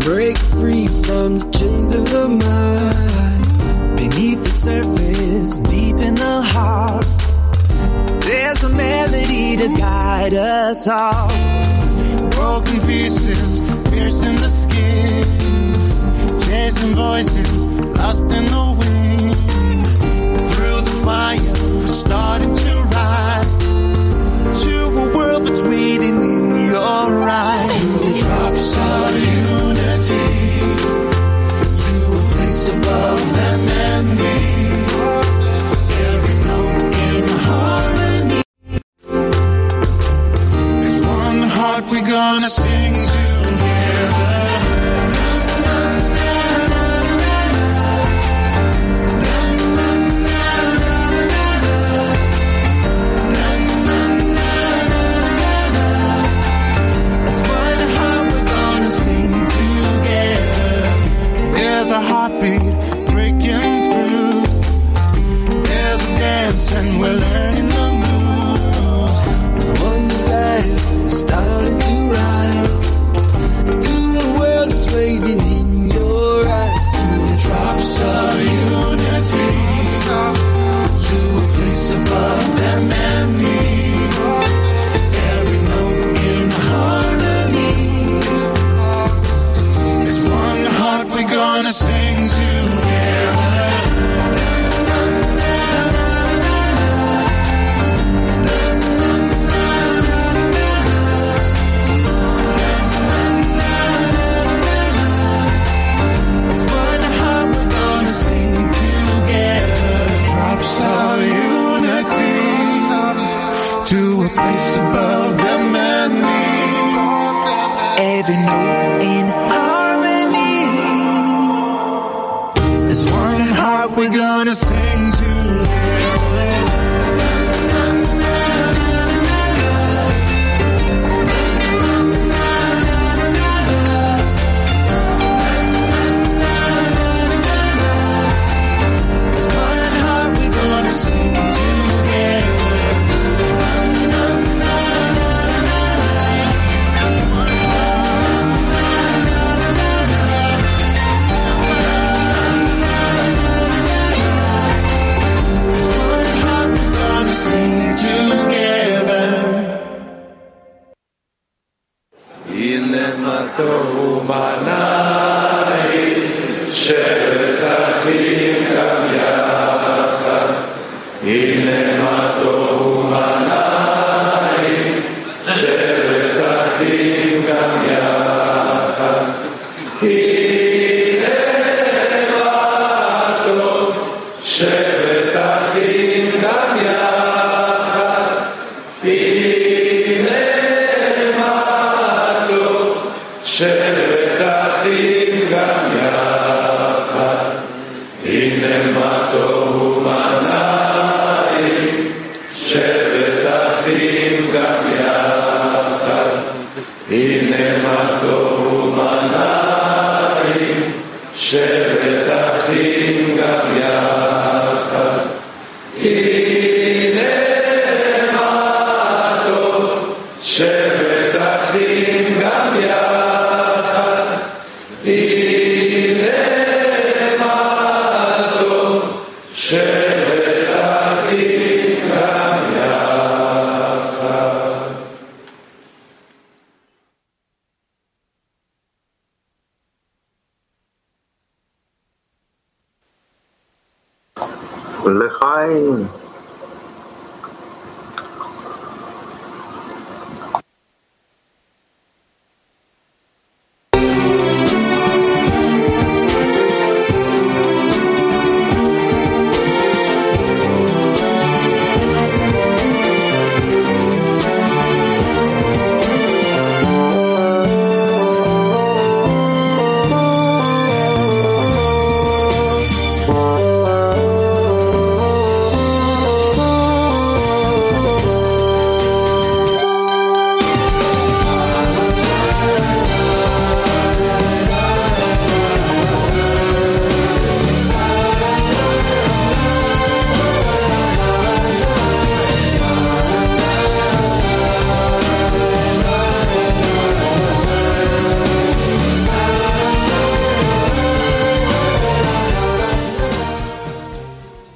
break 0.00 0.38
free 0.38 0.86
from 0.86 1.38
the 1.38 1.50
chains 1.58 1.94
of 1.94 2.10
the 2.10 2.28
mind. 2.28 3.96
Beneath 3.96 4.44
the 4.44 4.50
surface, 4.50 5.60
deep 5.60 5.96
in 5.96 6.14
the 6.14 6.42
heart, 6.42 7.04
there's 8.22 8.62
a 8.64 8.68
melody 8.68 9.56
to 9.56 9.68
guide 9.76 10.34
us 10.34 10.88
all. 10.88 11.28
Broken 12.30 12.80
pieces, 12.86 13.60
piercing 13.90 14.36
the 14.36 14.48
skin, 14.48 15.74
chasing 16.38 16.94
voices, 16.94 17.64
lost 17.96 18.24
in 18.24 18.44
the 18.46 18.76
wind. 18.78 18.99
We're 41.90 42.06
gonna 42.06 42.48
sing 42.48 42.94
together. 42.94 43.90
There's 61.52 61.90
a 61.90 62.00
heartbeat 62.00 62.60
breaking 63.06 63.82
through. 63.86 64.42
There's 65.62 66.02
a 66.02 66.18
dance 66.18 66.72
and 66.72 67.00
we're 67.00 67.14
learning 67.14 67.49